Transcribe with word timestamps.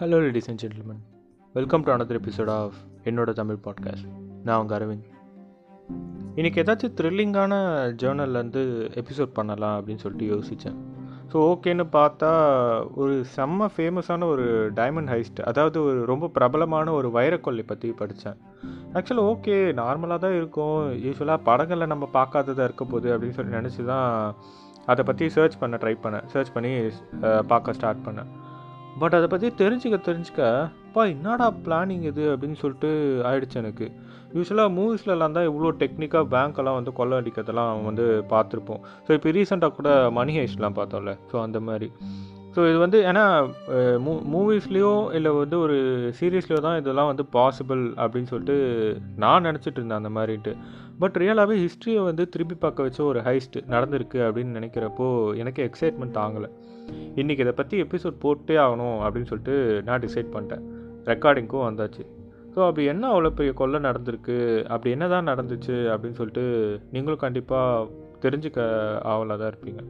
Hello 0.00 0.18
ladies 0.24 0.48
and 0.48 0.60
gentlemen 0.62 1.00
welcome 1.54 1.82
to 1.82 1.92
another 1.92 2.18
episode 2.18 2.50
of 2.50 2.74
என்னோட 3.04 3.30
Tamil 3.32 3.56
podcast 3.64 4.04
நான் 4.44 4.60
உங்கள் 4.60 4.76
அரவிந்த். 4.78 5.06
இன்றைக்கி 6.36 6.58
ஏதாச்சும் 6.62 6.92
த்ரில்லிங்கான 6.98 7.52
ஜேர்னல்லேருந்து 8.02 8.62
எபிசோட் 8.94 9.32
பண்ணலாம் 9.32 9.74
அப்படின்னு 9.78 9.96
சொல்லிட்டு 9.96 10.28
யோசித்தேன் 10.34 10.78
ஸோ 11.32 11.36
ஓகேன்னு 11.48 11.86
பார்த்தா 11.92 12.30
ஒரு 12.94 13.24
செம்ம 13.36 13.68
ஃபேமஸான 13.76 14.24
ஒரு 14.24 14.72
டைமண்ட் 14.74 15.12
ஹைஸ்ட் 15.14 15.40
அதாவது 15.42 15.82
ஒரு 15.82 16.04
ரொம்ப 16.04 16.28
பிரபலமான 16.28 16.92
ஒரு 16.92 17.10
வைரக்கொள்ளை 17.10 17.66
பற்றி 17.66 17.90
படித்தேன் 17.90 18.38
ஆக்சுவலாக 18.94 19.30
ஓகே 19.32 19.56
நார்மலாக 19.82 20.18
தான் 20.18 20.36
இருக்கும். 20.36 20.78
யூஸ்வலாக 21.06 21.40
படங்களில் 21.42 21.86
நம்ம 21.86 22.08
பார்க்காததாக 22.12 22.68
இருக்க 22.70 22.84
போகுது 22.84 23.18
அப்படின்னு 23.18 23.38
சொல்லி 23.40 23.56
நினச்சி 23.56 23.84
தான் 23.84 24.34
அதை 24.86 25.04
பற்றி 25.04 25.28
சர்ச் 25.28 25.58
பண்ண 25.58 25.76
ட்ரை 25.76 25.96
பண்ணேன் 26.02 26.26
சர்ச் 26.26 26.52
பண்ணி 26.52 26.70
பார்க்க 27.46 27.72
ஸ்டார்ட் 27.72 28.06
பண்ணேன். 28.06 28.30
பட் 29.00 29.16
அதை 29.18 29.26
பற்றி 29.32 29.48
தெரிஞ்சுக்க 29.62 29.96
தெரிஞ்சுக்க 30.08 30.42
அப்பா 30.88 31.02
என்னடா 31.14 31.46
பிளானிங் 31.66 32.04
இது? 32.10 32.24
அப்படின்னு 32.32 32.58
சொல்லிட்டு 32.62 32.90
ஆயிடுச்சு 33.28 33.56
எனக்கு. 33.62 33.86
யூஸ்வலாக 34.36 34.70
மூவிஸ்லலாம் 34.78 35.36
தான் 35.36 35.48
இவ்வளோ 35.50 35.68
டெக்னிக்காக 35.82 36.26
பேங்க்கெல்லாம் 36.34 36.78
வந்து 36.78 36.92
கொள்ளை 36.98 37.14
அடிக்கிறதெல்லாம் 37.20 37.84
வந்து 37.88 38.04
பார்த்துருப்போம். 38.32 38.80
ஸோ 39.06 39.12
இப்போ 39.16 39.30
ரீசெண்டாக 39.36 39.76
கூட 39.78 39.90
மணி 40.18 40.34
ஹைஸ்ட்லாம் 40.38 40.78
பார்த்தோம்ல. 40.78 41.14
ஸோ 41.32 41.36
அந்த 41.46 41.60
மாதிரி. 41.68 41.88
ஸோ 42.54 42.60
இது 42.70 42.78
வந்து 42.78 42.98
ஏன்னா 43.10 43.24
மூ 44.04 44.12
மூவிஸ்லேயோ 44.34 44.92
இல்லை 45.16 45.30
வந்து 45.42 45.56
ஒரு 45.64 45.76
சீரீஸ்லேயோ 46.18 46.60
தான் 46.66 46.78
இதெல்லாம் 46.80 47.10
வந்து 47.12 47.24
பாசிபிள் 47.36 47.82
அப்படின்னு 48.02 48.30
சொல்லிட்டு 48.32 48.56
நான் 49.24 49.46
நினச்சிட்டு 49.48 49.78
இருந்தேன் 49.80 50.00
அந்த 50.02 50.12
மாதிரிட்டு 50.16 50.52
பட் 51.02 51.18
ரியலாகவே 51.22 51.56
ஹிஸ்ட்ரியை 51.64 52.00
வந்து 52.10 52.24
திருப்பி 52.28 52.54
பார்க்க 52.54 52.86
வச்ச 52.86 53.00
ஒரு 53.04 53.20
ஹைஸ்ட் 53.20 53.58
நடந்திருக்கு 53.74 54.20
அப்படின்னு 54.26 54.56
நினைக்கிறப்போ 54.58 55.06
எனக்கு 55.42 55.62
எக்ஸைட்மெண்ட் 55.68 56.18
தாங்கலை. 56.20 56.48
இன்றைக்கி 57.20 57.42
இதை 57.44 57.52
பற்றி 57.52 57.76
எபிசோட் 57.82 58.22
போட்டே 58.24 58.56
ஆகணும் 58.56 58.98
அப்படின்னு 59.04 59.30
சொல்லிட்டு 59.30 59.82
நான் 59.86 60.00
டிசைட் 60.00 60.32
பண்ணிட்டேன். 60.34 60.64
ரெக்கார்டிங்க்கும் 61.10 61.66
வந்தாச்சு. 61.68 62.02
ஸோ 62.54 62.58
அப்படி 62.66 62.84
என்ன 62.86 63.04
அவ்வளோ 63.12 63.30
பெரிய 63.30 63.52
கொள்ளை 63.52 63.78
நடந்திருக்கு? 63.80 64.36
அப்படி 64.74 64.90
என்ன 64.90 65.08
தான் 65.08 65.28
நடந்துச்சு 65.30 65.76
அப்படின்னு 65.92 66.18
சொல்லிட்டு 66.20 66.44
நீங்களும் 66.92 67.24
கண்டிப்பாக 67.24 67.88
தெரிஞ்சுக்க 68.24 68.60
ஆவலாக 69.12 69.38
தான் 69.40 69.50
இருப்பீங்க 69.52 69.82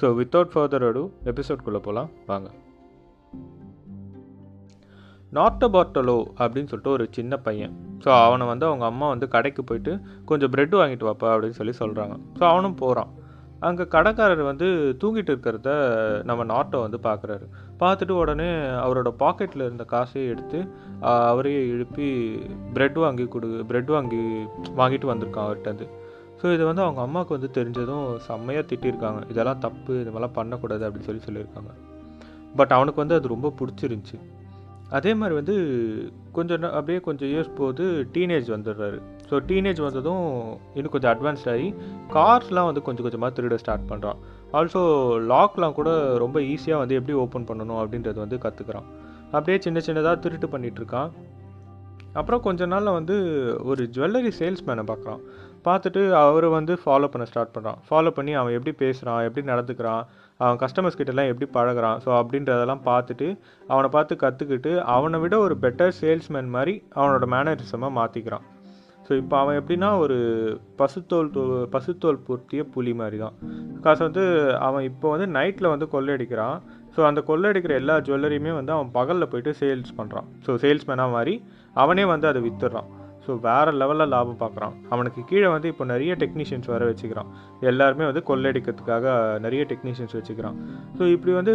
ஸோ 0.00 0.06
வித்தவுட் 0.18 0.52
ஃபர்தர் 0.54 0.86
அடு 0.88 1.02
எபிசோட்குள்ளே 1.32 1.80
போகலாம் 1.86 2.10
வாங்க. 2.26 2.48
நார்த்த 5.32 5.68
பாட்டலோ 5.74 6.18
அப்படின்னு 6.42 6.70
சொல்லிட்டு 6.70 6.94
ஒரு 6.96 7.04
சின்ன 7.10 7.36
பையன். 7.46 7.72
ஸோ 8.04 8.08
அவனை 8.26 8.44
வந்து 8.46 8.66
அவங்க 8.66 8.84
அம்மா 8.84 9.06
வந்து 9.08 9.26
கடைக்கு 9.28 9.62
போயிட்டு 9.64 9.92
கொஞ்சம் 10.24 10.52
ப்ரெட் 10.54 10.76
வாங்கிட்டு 10.80 11.08
வாப்பா 11.08 11.28
அப்படின்னு 11.34 11.58
சொல்லி 11.60 11.74
சொல்கிறாங்க 11.80 12.14
ஸோ 12.38 12.44
அவனும் 12.52 12.76
போகிறான் 12.82 13.10
அங்கே 13.60 13.84
கடைக்காரர் 13.84 14.42
வந்து 14.42 14.96
தூங்கிட்டு 15.00 15.30
இருக்கிறத 15.32 15.70
நம்ம 16.24 16.44
நாட்டோ 16.44 16.78
வந்து 16.78 16.98
பார்க்குறாரு 17.02 17.46
பார்த்துட்டு 17.80 18.10
உடனே 18.10 18.50
அவரோட 18.54 19.10
பாக்கெட்டில் 19.18 19.66
இருந்த 19.66 19.84
காசையே 19.90 20.26
எடுத்து 20.26 20.68
அவரையே 21.00 21.68
எழுப்பி 21.68 22.38
பிரெட் 22.72 22.98
வாங்கி 22.98 23.28
கொடு 23.28 23.64
பிரெட் 23.64 23.86
வாங்கி 23.86 24.22
வாங்கிட்டு 24.76 25.12
வந்திருக்கான் 25.12 25.48
அவர்கிட்ட 25.48 25.88
ஸோ 26.42 26.52
இது 26.52 26.64
வந்து 26.64 26.82
அவங்க 26.82 27.00
அம்மாவுக்கு 27.00 27.36
வந்து 27.40 27.50
தெரிஞ்சதும் 27.58 28.16
செம்மையாக 28.16 28.66
திட்டிருக்காங்க. 28.70 29.30
இதெல்லாம் 29.30 29.58
தப்பு 29.58 30.00
இது 30.00 30.10
மாதிரிலாம் 30.10 30.34
பண்ணக்கூடாது 30.34 30.90
அப்படின்னு 30.90 31.08
சொல்லி 31.08 31.22
சொல்லியிருக்காங்க. 31.26 31.72
பட் 32.56 32.70
அவனுக்கு 32.70 33.00
வந்து 33.00 33.14
அது 33.14 33.28
ரொம்ப 33.28 33.52
பிடிச்சிருந்துச்சி. 33.60 34.18
அதே 34.90 35.14
மாதிரி 35.14 35.34
வந்து 35.34 35.54
கொஞ்சம் 36.32 36.62
அப்படியே 36.62 37.00
கொஞ்சம் 37.00 37.28
இயர்ஸ் 37.28 37.54
போது 37.54 38.08
டீனேஜ் 38.12 38.48
வந்துடுறாரு. 38.56 39.00
ஸோ 39.30 39.40
டீனேஜ் 39.46 39.80
வந்ததும் 39.80 40.24
இன்னும் 40.74 40.92
கொஞ்சம் 40.92 41.12
அட்வான்ஸ்ட் 41.14 41.48
ஆகி 41.48 41.74
கார்ஸ்லாம் 42.12 42.64
வந்து 42.64 42.82
கொஞ்சம் 42.82 43.02
கொஞ்சமாக 43.02 43.32
திருட 43.36 43.54
ஸ்டார்ட் 43.54 43.88
பண்ணுறான் 43.90 44.20
ஆல்சோ 44.52 44.82
லாக்லாம் 45.26 45.72
கூட 45.72 45.90
ரொம்ப 46.18 46.40
ஈஸியாக 46.40 46.78
வந்து 46.78 46.94
எப்படி 46.94 47.12
ஓப்பன் 47.18 47.48
பண்ணணும் 47.48 47.80
அப்படின்றது 47.80 48.14
வந்து 48.14 48.36
கற்றுக்குறான் 48.36 48.86
அப்படியே 49.32 49.58
சின்ன 49.58 49.78
சின்னதாக 49.78 50.20
திருட்டு 50.20 50.48
பண்ணிகிட்ருக்கான் 50.48 51.10
அப்புறம் 52.14 52.40
கொஞ்ச 52.40 52.66
நாளில் 52.66 52.92
வந்து 52.92 53.16
ஒரு 53.60 53.82
ஜுவல்லரி 53.94 54.30
சேல்ஸ்மேனை 54.38 54.84
பார்க்குறான் 54.84 55.22
பார்த்துட்டு 55.64 56.10
அவரை 56.12 56.48
வந்து 56.48 56.78
ஃபாலோ 56.84 57.04
பண்ண 57.04 57.24
ஸ்டார்ட் 57.24 57.54
பண்ணுறான் 57.56 57.78
ஃபாலோ 57.88 58.10
பண்ணி 58.10 58.32
அவன் 58.32 58.52
எப்படி 58.52 58.72
பேசுகிறான் 58.76 59.24
எப்படி 59.24 59.46
நடந்துக்கிறான் 59.46 60.02
அவன் 60.36 60.56
கஸ்டமர்ஸ் 60.56 60.98
கிட்டலாம் 60.98 61.30
எப்படி 61.32 61.50
பழகுறான். 61.52 61.98
ஸோ 62.04 62.10
அப்படின்றதெல்லாம் 62.20 62.82
பார்த்துட்டு 62.84 63.28
அவனை 63.68 63.88
பார்த்து 63.88 64.16
கற்றுக்கிட்டு 64.16 64.72
அவனை 64.96 65.20
விட 65.20 65.38
ஒரு 65.38 65.56
பெட்டர் 65.62 65.94
சேல்ஸ்மேன் 66.00 66.48
மாதிரி 66.48 66.74
அவனோட 66.94 67.26
மேனரிசமாக 67.34 67.96
மாற்றிக்கிறான் 68.00 68.46
ஸோ 69.06 69.12
இப்போ 69.22 69.36
அவன் 69.42 69.58
எப்படின்னா 69.60 69.90
ஒரு 70.04 70.16
பசுத்தோல் 70.80 71.28
பசுத்தோல் 71.74 72.22
பூர்த்திய 72.26 72.62
புலி 72.74 72.92
மாதிரி 73.00 73.18
தான் 73.24 73.36
காசு 73.84 74.02
வந்து 74.08 74.24
அவன் 74.68 74.86
இப்போ 74.90 75.06
வந்து 75.14 75.28
நைட்டில் 75.38 75.72
வந்து 75.74 75.88
கொள்ளையடிக்கிறான். 75.94 76.56
ஸோ 76.96 77.02
அந்த 77.10 77.20
கொள்ளையடிக்கிற 77.30 77.72
எல்லா 77.82 77.94
ஜுவல்லரியுமே 78.06 78.52
வந்து 78.58 78.72
அவன் 78.76 78.90
பகலில் 78.98 79.30
போயிட்டு 79.32 79.52
சேல்ஸ் 79.62 79.96
பண்ணுறான் 79.98 80.28
ஸோ 80.46 80.52
சேல்ஸ்மேனாக 80.64 81.14
மாதிரி 81.16 81.34
அவனே 81.82 82.04
வந்து 82.12 82.26
அதை 82.30 82.40
வித்துடுறான். 82.46 82.88
ஸோ 83.26 83.34
வேறு 83.46 83.72
லெவலில் 83.80 84.12
லாபம் 84.14 84.40
பார்க்குறான். 84.42 84.74
அவனுக்கு 84.94 85.20
கீழே 85.30 85.48
வந்து 85.54 85.70
இப்போ 85.72 85.84
நிறைய 85.92 86.12
டெக்னீஷியன்ஸ் 86.22 86.68
வர 86.74 86.84
வச்சுக்கிறான். 86.90 87.30
எல்லாருமே 87.70 88.04
வந்து 88.10 88.22
கொள்ளடிக்கிறதுக்காக 88.30 89.14
நிறைய 89.46 89.62
டெக்னீஷியன்ஸ் 89.72 90.16
வச்சுக்கிறான். 90.18 90.58
ஸோ 90.98 91.02
இப்படி 91.14 91.34
வந்து 91.40 91.54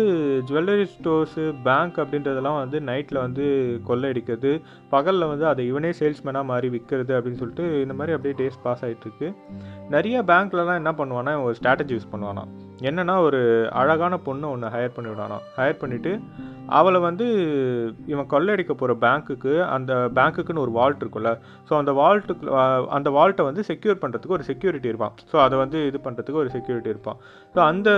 ஜுவல்லரி 0.49 0.87
ஸ்டோர்ஸு 0.95 1.45
பேங்க் 1.67 1.99
அப்படின்றதெல்லாம் 2.03 2.59
வந்து 2.63 2.79
நைட்டில் 2.91 3.23
வந்து 3.25 3.45
கொள்ளையடிக்கிறது 3.89 4.53
பகலில் 4.95 5.29
வந்து 5.33 5.47
அதை 5.51 5.65
இவனே 5.71 5.91
சேல்ஸ்மேனாக 6.01 6.49
மாறி 6.51 6.69
விற்கிறது 6.75 7.13
அப்படின்னு 7.17 7.41
சொல்லிட்டு 7.43 7.65
இந்த 7.85 7.95
மாதிரி 7.99 8.15
அப்படியே 8.17 8.35
டேஸ் 8.41 8.61
பாஸ் 8.65 8.83
ஆகிட்டுருக்கு 8.87 9.29
நிறைய 9.95 10.17
பேங்க்லலாம் 10.31 10.81
என்ன 10.81 10.93
பண்ணுவானா 10.99 11.33
ஒரு 11.45 11.55
ஸ்ட்ராட்டஜி 11.59 11.95
யூஸ் 11.97 12.11
பண்ணுவானா 12.13 12.45
என்னென்னா 12.87 13.15
ஒரு 13.27 13.39
அழகான 13.81 14.17
பொண்ணு 14.27 14.45
ஒன்று 14.53 14.73
ஹையர் 14.75 14.95
பண்ணி 14.95 15.09
விடானா 15.11 15.37
ஹையர் 15.57 15.81
பண்ணிவிட்டு 15.81 16.13
அவளை 16.77 16.99
வந்து 17.07 17.25
இவன் 18.11 18.29
கொள்ளையடிக்க 18.33 18.73
போகிற 18.73 18.93
பேங்க்குக்கு 19.05 19.53
அந்த 19.75 19.93
பேங்க்குக்குன்னு 20.17 20.63
ஒரு 20.65 20.73
வால்ட் 20.77 21.01
இருக்கும்ல. 21.03 21.31
ஸோ 21.69 21.73
அந்த 21.81 21.91
வால்ட்டுக்கு 22.01 22.45
அந்த 22.97 23.09
வால்ட்டை 23.17 23.45
வந்து 23.49 23.63
செக்யூர் 23.69 24.01
பண்ணுறதுக்கு 24.03 24.37
ஒரு 24.37 24.47
செக்யூரிட்டி 24.51 24.91
இருப்பான். 24.91 25.15
ஸோ 25.31 25.37
அதை 25.45 25.57
வந்து 25.63 25.79
இது 25.89 25.99
பண்ணுறதுக்கு 26.05 26.41
ஒரு 26.43 26.51
செக்யூரிட்டி 26.57 26.93
இருப்பான். 26.93 27.17
ஸோ 27.55 27.59
அந்த 27.71 27.89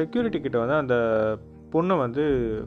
செக்யூரிட்டி 0.00 0.40
கிட்ட 0.40 0.58
வந்து 0.64 0.78
அந்த 0.82 0.96
பொண்ணை 1.72 1.94
வந்து 2.02 2.22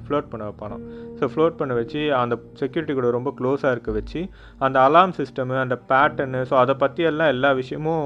ஃப்ளோட் 0.05 0.31
பண்ண 0.31 0.43
வைப்பானாம் 0.47 0.83
ஸோ 1.19 1.29
ஃப்ளோட் 1.33 1.59
பண்ண 1.59 1.73
வச்சு 1.73 2.01
அந்த 2.21 2.35
செக்யூரிட்டி 2.61 2.93
கூட 2.93 3.09
ரொம்ப 3.15 3.29
க்ளோஸாக 3.39 3.73
இருக்க 3.75 3.91
வச்சு 3.91 4.19
அந்த 4.65 4.77
அலாம் 4.87 5.13
சிஸ்டமு 5.19 5.55
அந்த 5.65 5.77
பேட்டர்னு 5.91 6.41
ஸோ 6.51 6.57
அதை 6.63 6.75
பற்றியெல்லாம் 6.83 7.31
எல்லா 7.35 7.51
விஷயமும் 7.61 8.05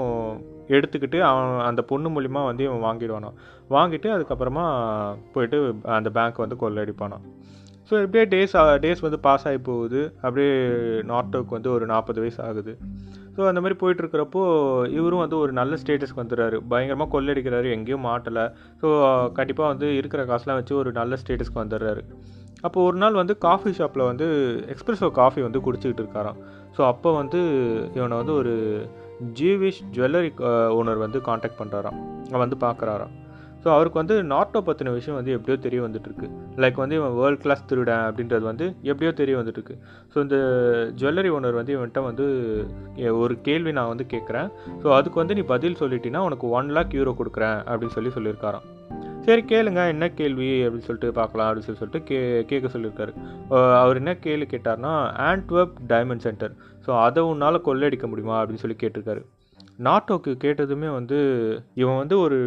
எடுத்துக்கிட்டு 0.74 1.20
அவன் 1.30 1.52
அந்த 1.70 1.82
பொண்ணு 1.92 2.10
மூலிமா 2.16 2.44
வந்து 2.50 2.64
இவன் 2.68 2.86
வாங்கிடுவானோ. 2.88 3.32
வாங்கிட்டு 3.76 4.10
அதுக்கப்புறமா 4.16 4.66
போயிட்டு 5.34 5.60
அந்த 5.98 6.10
பேங்க் 6.18 6.44
வந்து 6.44 6.58
கொள்ளடிப்பானான் 6.64 7.26
ஸோ 7.90 7.96
இப்படியே 8.04 8.26
டேஸ் 8.34 8.54
டேஸ் 8.84 9.04
வந்து 9.06 9.18
பாஸ் 9.26 9.44
ஆகி 9.48 9.60
போகுது. 9.68 10.00
அப்படியே 10.22 10.54
நார்டோக்கு 11.10 11.56
வந்து 11.58 11.70
ஒரு 11.74 11.86
நாற்பது 11.92 12.20
வயசு 12.24 12.40
ஆகுது. 12.48 12.74
ஸோ 13.36 13.42
அந்த 13.50 13.60
மாதிரி 13.64 13.76
போயிட்டுருக்கிறப்போ 13.82 14.44
இவரும் 14.98 15.22
வந்து 15.24 15.38
ஒரு 15.44 15.52
நல்ல 15.60 15.78
ஸ்டேட்டஸ்க்கு 15.82 16.22
வந்துடுறாரு. 16.22 16.58
பயங்கரமாக 16.72 17.10
கொள்ளடிக்கிறாரு 17.14 17.70
எங்கேயும் 17.76 18.06
மாட்டலை. 18.08 18.46
ஸோ 18.82 18.88
கண்டிப்பாக 19.40 19.72
வந்து 19.74 19.90
இருக்கிற 20.00 20.24
காசுலாம் 20.32 20.60
வச்சு 20.62 20.76
ஒரு 20.82 20.92
நல்ல 21.00 21.18
ஸ்டேட்டஸ்க்கு 21.22 21.64
வந்துடுறாரு. 21.64 22.04
அப்போ 22.62 22.80
ஒரு 22.88 22.98
நாள் 22.98 23.20
வந்து 23.22 23.34
காஃபி 23.48 23.72
ஷாப்பில் 23.80 24.10
வந்து 24.12 24.28
எக்ஸ்பிரஸோ 24.74 25.10
காஃபி 25.22 25.42
வந்து 25.42 25.60
குடிச்சிக்கிட்டு 25.66 26.04
இருக்காராம். 26.06 26.40
ஸோ 26.78 26.82
அப்போ 26.92 27.10
வந்து 27.22 27.42
இவனை 27.98 28.16
வந்து 28.18 28.34
ஒரு 28.34 28.54
ஜீவிஷ் 29.40 29.84
ஜுவல்லரி 29.98 30.32
ஓனர் 30.80 31.04
வந்து 31.06 31.22
காண்டாக்ட் 31.30 31.62
பண்ணுறாராம் 31.62 32.02
வந்து 32.44 32.58
பார்க்குறாராம் 32.66 33.14
ஸோ 33.64 33.70
அவருக்கு 33.76 34.00
வந்து 34.02 34.16
நாட்டோ 34.32 34.60
பற்றின 34.66 34.92
விஷயம் 34.96 35.18
வந்து 35.18 35.32
எப்படியோ 35.36 35.56
தெரிய 35.64 35.80
வந்துட்டுருக்கு. 35.84 36.28
லைக் 36.64 36.82
வந்து 36.82 36.98
இவன் 37.00 37.16
வேர்ல்ட் 37.20 37.42
கிளாஸ் 37.44 37.64
திருடன் 37.70 38.04
அப்படின்றது 38.08 38.46
வந்து 38.50 38.66
எப்படியோ 38.92 39.12
தெரிய 39.22 39.36
வந்துட்டுருக்கு. 39.40 39.76
ஸோ 40.12 40.18
இந்த 40.26 40.38
ஜுவல்லரி 41.00 41.30
ஓனர் 41.38 41.58
வந்து 41.60 41.74
இவன்கிட்ட 41.78 42.02
வந்து 42.10 42.26
ஒரு 43.24 43.36
கேள்வி 43.48 43.72
நான் 43.78 43.92
வந்து 43.94 44.06
கேட்குறேன் 44.14 44.50
ஸோ 44.84 44.88
அதுக்கு 44.98 45.22
வந்து 45.22 45.38
நீ 45.40 45.46
பதில் 45.54 45.80
சொல்லிட்டீங்கன்னா 45.82 46.26
உனக்கு 46.28 46.48
ஒன் 46.60 46.70
லேக் 46.78 46.96
யூரோ 47.00 47.14
கொடுக்குறேன் 47.22 47.58
அப்படின்னு 47.70 47.96
சொல்லி 47.98 48.12
சொல்லியிருக்காராம். 48.18 48.68
சரி 49.28 49.44
கேளுங்க 49.52 49.84
என்ன 49.94 50.06
கேள்வி 50.20 50.50
அப்படின்னு 50.66 50.88
சொல்லிட்டு 50.88 51.12
பார்க்கலாம் 51.20 51.48
அப்படின்னு 51.48 51.68
சொல்லி 51.68 51.82
சொல்லிட்டு 51.82 52.06
கே 52.10 52.20
கேட்க 52.52 52.68
சொல்லியிருக்காரு. 52.74 53.14
அவர் 53.82 54.00
என்ன 54.02 54.12
கேள்வி 54.26 54.48
கேட்டார்னா 54.52 54.94
ஆண்ட்வெப் 55.30 55.76
டைமண்ட் 55.94 56.26
சென்டர் 56.28 56.54
ஸோ 56.86 56.92
அதை 57.06 57.22
உன்னால் 57.32 57.66
கொள்ளையடிக்க 57.68 58.08
முடியுமா 58.12 58.36
அப்படின்னு 58.40 58.64
சொல்லி 58.64 58.78
கேட்டிருக்காரு. 58.82 59.22
நாட்டோக்கு 59.88 60.32
கேட்டதுமே 60.44 60.90
வந்து 61.00 61.20
இவன் 61.82 62.02
வந்து 62.02 62.18
ஒரு 62.26 62.40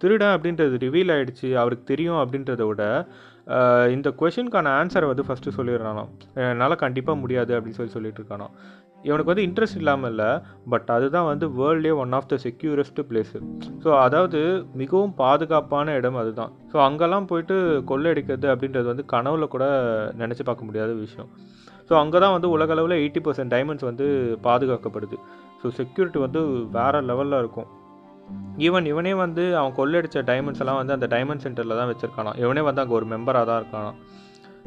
திருடன் 0.00 0.34
அப்படின்றது 0.36 0.76
ரிவீல் 0.84 1.12
ஆகிடுச்சு 1.14 1.48
அவருக்கு 1.62 1.84
தெரியும் 1.92 2.20
அப்படின்றத 2.22 2.62
விட 2.70 2.82
இந்த 3.94 4.08
கொஷினுக்கான 4.20 4.70
ஆன்சரை 4.80 5.06
வந்து 5.10 5.24
ஃபஸ்ட்டு 5.26 5.54
சொல்லிடுறானாம். 5.56 6.10
என்னால் 6.44 6.82
கண்டிப்பாக 6.84 7.20
முடியாது 7.22 7.52
அப்படின்னு 7.56 7.78
சொல்லி 7.78 7.94
சொல்லிட்டு 7.96 8.20
இருக்கானோ 8.20 8.46
இவனுக்கு 9.08 9.30
வந்து 9.30 9.46
இன்ட்ரெஸ்ட் 9.46 9.78
இல்லாமல் 9.80 10.10
இல்லை 10.12 10.28
பட் 10.72 10.90
அதுதான் 10.94 11.26
வந்து 11.30 11.46
வேர்ல்ட்லேயே 11.58 11.96
one 12.02 12.14
of 12.18 12.28
the 12.30 12.36
securest 12.44 13.00
place 13.08 13.38
so 13.84 13.88
அதாவது 14.04 14.40
மிகவும் 14.82 15.12
பாதுகாப்பான 15.22 15.96
இடம் 15.98 16.18
அதுதான். 16.22 16.52
ஸோ 16.72 16.76
அங்கெல்லாம் 16.86 17.28
போயிட்டு 17.32 17.56
கொள்ளை 17.90 18.10
அடிக்கிறது 18.12 18.48
அப்படின்றது 18.52 18.88
வந்து 18.92 19.04
கனவுல 19.14 19.48
கூட 19.54 19.66
நினச்சி 20.22 20.44
பார்க்க 20.48 20.68
முடியாத 20.68 20.94
விஷயம். 21.04 21.30
ஸோ 21.88 21.94
அங்கே 22.02 22.18
தான் 22.24 22.34
வந்து 22.36 22.48
உலகளவில் 22.56 23.00
எயிட்டி 23.00 23.20
பர்சன்ட் 23.24 23.52
டைமண்ட்ஸ் 23.54 23.86
வந்து 23.90 24.06
பாதுகாக்கப்படுது. 24.46 25.16
ஸோ 25.60 25.72
செக்யூரிட்டி 25.78 26.18
வந்து 26.26 26.40
வேறு 26.76 27.00
லெவலில் 27.10 27.40
இருக்கும். 27.42 27.68
ஈவன் 28.66 28.86
இவனே 28.92 29.12
வந்து 29.24 29.42
அவன் 29.60 29.74
கொள்ளடிச்ச 29.78 30.18
டைமண்ட்ஸ் 30.30 30.62
எல்லாம் 30.62 30.78
வந்து 30.80 30.94
அந்த 30.96 31.06
டைமண்ட் 31.14 31.44
சென்டரில் 31.44 31.78
தான் 31.80 31.90
வச்சுருக்கானா 31.90 32.32
இவனே 32.42 32.62
வந்து 32.68 32.82
அங்கே 32.82 32.96
ஒரு 32.98 33.06
மெம்பராக 33.12 33.44
தான் 33.50 33.60
இருக்கானா 33.62 33.90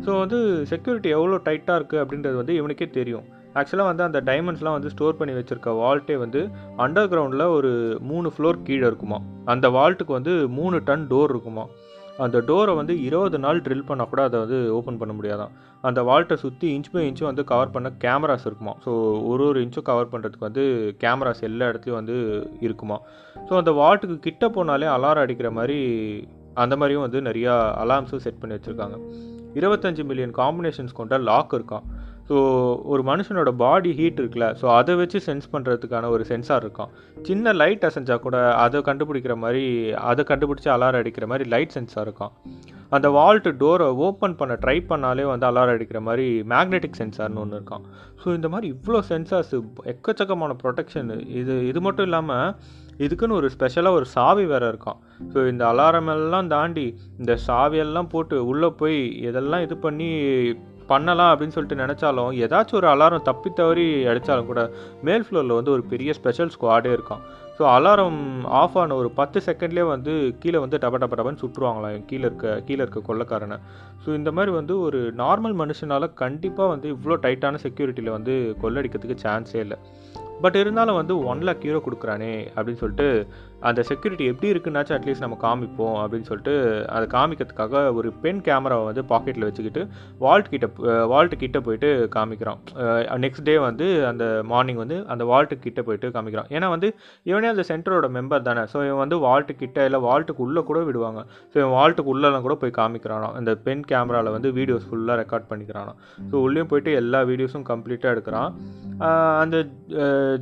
ஸோ 0.06 0.12
வந்து 0.24 0.40
செக்யூரிட்டி 0.72 1.10
எவ்வளோ 1.18 1.38
டைட்டாக 1.48 1.78
இருக்குது 1.80 2.02
அப்படின்றது 2.04 2.36
வந்து 2.42 2.56
இவனுக்கே 2.60 2.88
தெரியும். 2.98 3.25
ஆக்சுவலாக 3.60 3.90
வந்து 3.92 4.04
அந்த 4.08 4.19
டைமண்ட்ஸ்லாம் 4.30 4.75
வந்து 4.78 4.92
ஸ்டோர் 4.94 5.18
பண்ணி 5.19 5.34
வச்சுருக்க 5.38 5.69
வால்ட்டே 5.81 6.16
வந்து 6.24 6.42
அண்டர் 6.84 7.10
கிரவுண்டில் 7.12 7.46
ஒரு 7.58 7.72
மூணு 8.10 8.28
ஃப்ளோர் 8.34 8.60
கீழே 8.68 8.86
இருக்குமா 8.90 9.18
அந்த 9.54 9.68
வால்ட்டுக்கு 9.78 10.14
வந்து 10.19 10.34
மூணு 10.58 10.80
டன் 10.90 11.08
டோர் 11.14 11.34
இருக்குமா 11.34 11.64
அந்த 12.18 12.38
டோரை 12.48 12.75
வந்து 12.75 12.94
இருபது 13.02 13.40
நாள் 13.40 13.62
ட்ரில் 13.62 13.88
பண்ணால் 13.88 14.10
கூட 14.12 14.22
அதை 14.24 14.40
வந்து 14.40 14.60
ஓப்பன் 14.75 14.98
பண்ண 14.98 15.14
முடியாதான். 15.18 15.52
அந்த 15.81 16.02
வால்ட்டை 16.04 16.34
சுற்றி 16.34 16.68
இன்ச் 16.78 16.90
பை 16.92 17.02
இன்ச்சும் 17.10 17.30
வந்து 17.30 17.44
கவர் 17.44 17.74
பண்ண 17.75 17.92
கேமராஸ் 18.04 18.46
இருக்குமா. 18.46 18.74
ஸோ 18.86 18.92
ஒரு 19.31 19.44
ஒரு 19.46 19.60
இன்ச்சும் 19.66 19.88
கவர் 19.90 20.12
பண்ணுறதுக்கு 20.12 20.48
வந்து 20.50 20.64
கேமராஸ் 21.04 21.44
எல்லா 21.50 21.68
இடத்துலையும் 21.72 22.00
வந்து 22.02 22.18
இருக்குமா. 22.60 23.00
ஸோ 23.50 23.54
அந்த 23.62 23.72
வால்ட்டுக்கு 23.72 24.18
கிட்ட 24.19 24.48
போனாலே 24.48 24.90
அலாரம் 24.96 25.25
அடிக்கிற 25.25 25.52
மாதிரி 25.52 25.80
அந்த 26.54 26.75
மாதிரியும் 26.78 27.06
வந்து 27.06 27.22
நிறையா 27.30 27.56
அலார்ம்ஸும் 27.84 28.25
செட் 28.25 28.40
பண்ணி 28.40 28.56
வச்சுருக்காங்க. 28.56 28.98
இருபத்தஞ்சு 29.60 30.04
மில்லியன் 30.04 30.34
காம்பினேஷன்ஸ் 30.42 31.00
கொண்ட 31.00 31.18
லாக் 31.18 31.54
இருக்கான் 31.54 31.86
ஸோ 32.30 32.38
ஒரு 32.94 33.02
மனுஷனோட 33.10 33.50
பாடி 33.64 33.92
ஹீட் 34.00 34.20
இருக்குல்ல 34.22 34.48
ஸோ 34.62 34.66
அதை 34.78 34.94
வச்சு 35.02 35.20
சென்ஸ் 35.28 35.46
பண்ணுறதுக்கான 35.54 36.10
ஒரு 36.16 36.24
சென்சார் 36.32 36.64
இருக்கும். 36.66 36.90
சின்ன 37.28 37.54
லைட் 37.62 37.86
அசைஞ்சா 37.90 38.16
கூட 38.26 38.38
அதை 38.64 38.80
கண்டுபிடிக்கிற 38.90 39.36
மாதிரி 39.44 39.66
அதை 40.12 40.24
கண்டுபிடிச்சி 40.32 40.70
அலாரம் 40.76 41.02
அடிக்கிற 41.04 41.28
மாதிரி 41.32 41.46
லைட் 41.54 41.76
சென்சார் 41.78 42.08
இருக்கும். 42.08 42.34
அந்த 42.96 43.08
வால்ட்டு 43.18 43.52
டோரை 43.62 43.88
ஓப்பன் 44.08 44.38
பண்ண 44.40 44.54
ட்ரை 44.64 44.78
பண்ணாலே 44.92 45.24
வந்து 45.32 45.48
அலாரம் 45.52 45.76
அடிக்கிற 45.78 46.00
மாதிரி 46.08 46.28
மேக்னெட்டிக் 46.54 47.00
சென்சார்னு 47.02 47.42
ஒன்று 47.44 47.58
இருக்கும். 47.60 47.86
ஸோ 48.22 48.28
இந்த 48.38 48.48
மாதிரி 48.54 48.68
இவ்வளோ 48.76 49.00
சென்சார்ஸ் 49.12 49.56
எக்கச்சக்கமான 49.94 50.54
ப்ரொடெக்ஷன் 50.64 51.12
இது 51.42 51.56
இது 51.72 51.80
மட்டும் 51.88 52.08
இல்லாமல் 52.10 52.54
இதுக்குன்னு 53.06 53.38
ஒரு 53.42 53.50
ஸ்பெஷலாக 53.56 53.98
ஒரு 54.00 54.08
சாவி 54.16 54.46
வேறு 54.54 54.70
இருக்கும். 54.74 55.00
ஸோ 55.34 55.40
இந்த 55.52 55.64
அலாரம் 55.72 56.10
எல்லாம் 56.16 56.50
தாண்டி 56.56 56.88
இந்த 57.20 57.34
சாவியெல்லாம் 57.48 58.10
போட்டு 58.14 58.38
உள்ளே 58.52 58.72
போய் 58.82 59.00
இதெல்லாம் 59.30 59.66
இது 59.68 59.78
பண்ணி 59.86 60.10
பண்ணலாம் 60.92 61.31
அப்படின்னு 61.31 61.56
சொல்லிட்டு 61.56 61.81
நினச்சாலும் 61.84 62.31
ஏதாச்சும் 62.45 62.80
ஒரு 62.81 62.88
அலாரம் 62.94 63.25
தப்பி 63.30 63.50
தவறி 63.60 63.86
அடித்தாலும் 64.12 64.50
கூட 64.51 64.62
மேல் 65.07 65.25
ஃப்ளோரில் 65.28 65.57
வந்து 65.60 65.75
ஒரு 65.75 65.84
பெரிய 65.92 66.13
ஸ்பெஷல் 66.19 66.54
ஸ்குவாடே 66.56 66.92
இருக்கான். 66.98 67.24
ஸோ 67.57 67.63
அலாரம் 67.75 68.19
ஆஃப் 68.62 68.75
ஆன 68.81 68.95
ஒரு 69.01 69.10
பத்து 69.19 69.39
செகண்ட்லேயே 69.45 69.86
வந்து 69.94 70.13
கீழே 70.42 70.60
வந்து 70.63 70.78
டப 70.84 70.98
டப 71.04 71.16
டபன்னு 71.19 71.42
சுட்டுருவாங்களாம் 71.44 72.06
கீழே 72.10 72.25
இருக்க 72.28 72.51
கீழே 72.68 72.81
இருக்க 72.84 73.01
கொள்ளக்காரனை. 73.07 73.57
ஸோ 74.04 74.10
இந்த 74.19 74.31
மாதிரி 74.38 74.51
வந்து 74.60 74.74
ஒரு 74.88 75.00
நார்மல் 75.22 75.56
மனுஷனால் 75.62 76.13
கண்டிப்பாக 76.24 76.74
வந்து 76.74 76.90
இவ்வளோ 76.95 77.18
டைட்டான 77.25 77.60
செக்யூரிட்டியில் 77.66 78.16
வந்து 78.18 78.36
கொள்ளடிக்கிறதுக்கு 78.63 79.25
சான்ஸே 79.25 79.60
இல்லை. 79.66 79.80
பட் 80.44 80.57
இருந்தாலும் 80.62 80.98
வந்து 81.01 81.13
ஒன் 81.31 81.44
லேக் 81.48 81.63
ஹீரோ 81.68 81.80
கொடுக்குறானே 81.86 82.33
அப்படின்னு 82.56 82.81
சொல்லிட்டு 82.81 83.07
அந்த 83.69 83.81
செக்யூரிட்டி 83.89 84.25
எப்படி 84.31 84.48
இருக்குன்னாச்சும் 84.54 84.95
அட்லீஸ்ட் 84.98 85.24
நம்ம 85.25 85.38
காமிப்போம் 85.44 85.98
அப்படின்னு 86.01 86.27
சொல்லிட்டு 86.30 86.54
அதை 86.95 87.06
காமிக்கிறதுக்காக 87.15 87.81
ஒரு 88.00 88.09
பென் 88.24 88.42
கேமராவை 88.48 88.83
வந்து 88.89 89.04
பாக்கெட்டில் 89.12 89.45
வச்சுக்கிட்டு 89.48 89.81
வால்ட் 90.24 90.51
கிட்ட 90.54 90.68
வால்ட்டு 91.12 91.42
கிட்ட 91.44 91.59
போயிட்டு 91.68 91.89
காமிக்கிறான். 92.15 92.59
நெக்ஸ்ட் 93.25 93.45
டே 93.50 93.56
வந்து 93.68 93.88
அந்த 94.12 94.25
மார்னிங் 94.51 94.81
வந்து 94.83 94.98
அந்த 95.15 95.24
வால்ட்டு 95.31 95.57
கிட்ட 95.65 95.81
போயிட்டு 95.88 96.09
காமிக்கிறான். 96.18 96.50
ஏன்னா 96.56 96.69
வந்து 96.75 96.89
இவனே 97.31 97.50
அந்த 97.54 97.65
சென்டரோட 97.71 98.09
மெம்பர் 98.18 98.45
தானே. 98.50 98.63
ஸோ 98.74 98.77
இவன் 98.88 99.01
வந்து 99.04 99.19
வால்ட்டு 99.27 99.56
கிட்ட 99.63 99.86
இல்லை 99.89 100.01
வால்ட்டுக்கு 100.07 100.45
உள்ளே 100.48 100.63
கூட 100.69 100.80
விடுவாங்க. 100.89 101.24
ஸோ 101.51 101.56
இவன் 101.62 101.75
வால்ட்டுக்கு 101.80 102.13
உள்ளெல்லாம் 102.15 102.45
கூட 102.48 102.57
போய் 102.63 102.77
காமிக்கிறானோ 102.81 103.30
அந்த 103.39 103.54
பென் 103.68 103.83
கேமராவில் 103.94 104.36
வந்து 104.38 104.51
வீடியோஸ் 104.59 104.88
ஃபுல்லாக 104.89 105.18
ரெக்கார்ட் 105.24 105.50
பண்ணிக்கிறானோ 105.51 105.95
ஸோ 106.30 106.36
உள்ளேயும் 106.45 106.71
போயிட்டு 106.74 106.94
எல்லா 107.01 107.21
வீடியோஸும் 107.31 107.68
கம்ப்ளீட்டாக 107.71 108.13
எடுக்கிறான். 108.15 108.51
அந்த 109.42 109.57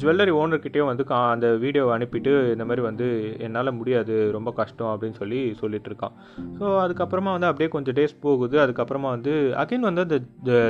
ஜுவல்லரி 0.01 0.33
ஓனர்கிட்டேயும் 0.41 0.91
வந்து 0.91 1.03
கா 1.09 1.17
அந்த 1.35 1.47
வீடியோவை 1.63 1.91
அனுப்பிட்டு 1.95 2.33
இந்த 2.53 2.65
மாதிரி 2.69 2.83
வந்து 2.89 3.04
என்னால் 3.45 3.75
முடியாது 3.77 4.15
ரொம்ப 4.31 4.51
கஷ்டம் 4.59 4.91
அப்படின்னு 4.91 5.19
சொல்லி 5.21 5.39
சொல்லிட்டு 5.61 5.89
இருக்கான் 5.91 6.15
ஸோ 6.59 6.65
அதுக்கப்புறமா 6.83 7.33
வந்து 7.35 7.49
அப்படியே 7.49 7.69
கொஞ்சம் 7.75 7.97
டேஸ் 7.99 8.15
போகுது. 8.25 8.55
அதுக்கப்புறமா 8.65 9.09
வந்து 9.15 9.33
அகைன் 9.63 9.87
வந்து 9.89 10.05
அந்த 10.05 10.17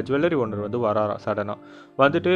ஜுவல்லரி 0.08 0.38
ஓனர் 0.44 0.66
வந்து 0.68 0.82
வராராம் 0.88 1.24
சடனாக 1.26 1.60
வந்துட்டு 1.98 2.34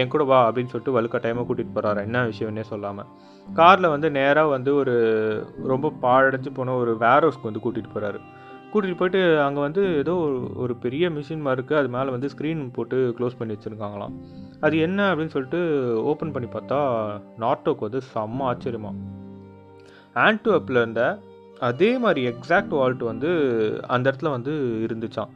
என் 0.00 0.12
கூட 0.14 0.24
வா 0.24 0.40
அப்படின்னு 0.48 0.72
சொல்லிட்டு 0.74 0.96
வலுக்க 0.98 1.24
டைமாக 1.24 1.46
கூட்டிகிட்டு 1.48 1.76
போகிறாரு 1.78 2.06
என்ன 2.08 2.26
விஷயம்னே 2.26 2.66
சொல்லாமல் 2.72 3.10
காரில் 3.46 3.92
வந்து 3.94 4.10
நேராக 4.10 4.48
வந்து 4.48 4.74
ஒரு 4.74 4.94
ரொம்ப 5.72 5.92
பாழடைஞ்சு 6.04 6.52
போன 6.54 6.76
ஒரு 6.76 6.94
வேர் 6.96 7.26
ஹவுஸ்க்கு 7.26 7.50
வந்து 7.50 7.64
கூட்டிகிட்டு 7.64 7.94
போகிறாரு 7.94 8.20
கூட்டிகிட்டு 8.72 9.00
போயிட்டு 9.00 9.20
அங்கே 9.38 9.60
வந்து 9.60 9.82
ஏதோ 9.96 10.12
ஒரு 10.56 10.74
பெரிய 10.76 11.10
மிஷின் 11.10 11.42
மாதிரி 11.46 11.58
இருக்குது 11.58 11.78
அது 11.78 11.88
மேலே 11.88 12.10
வந்து 12.10 12.28
ஸ்க்ரீன் 12.28 12.62
போட்டு 12.70 12.98
க்ளோஸ் 13.18 13.36
பண்ணி 13.38 13.54
வச்சுருக்காங்களாம். 13.54 14.14
அது 14.60 14.76
என்ன 14.78 15.00
அப்படின்னு 15.10 15.34
சொல்லிட்டு 15.34 15.60
ஓப்பன் 16.10 16.32
பண்ணி 16.32 16.48
பார்த்தா 16.54 16.78
நார்டோக்கு 17.42 17.86
வந்து 17.88 18.00
செம்ம 18.14 18.46
ஆச்சரியமாக 18.50 18.94
ஆன்டுவப்பில் 20.16 20.76
இருந்த 20.76 21.02
அதே 21.60 21.98
மாதிரி 21.98 22.20
எக்ஸாக்ட் 22.26 22.76
வால்ட் 22.78 23.02
வந்து 23.02 23.30
அந்த 23.86 24.04
இடத்துல 24.10 24.30
வந்து 24.30 24.52
இருந்துச்சான் 24.86 25.32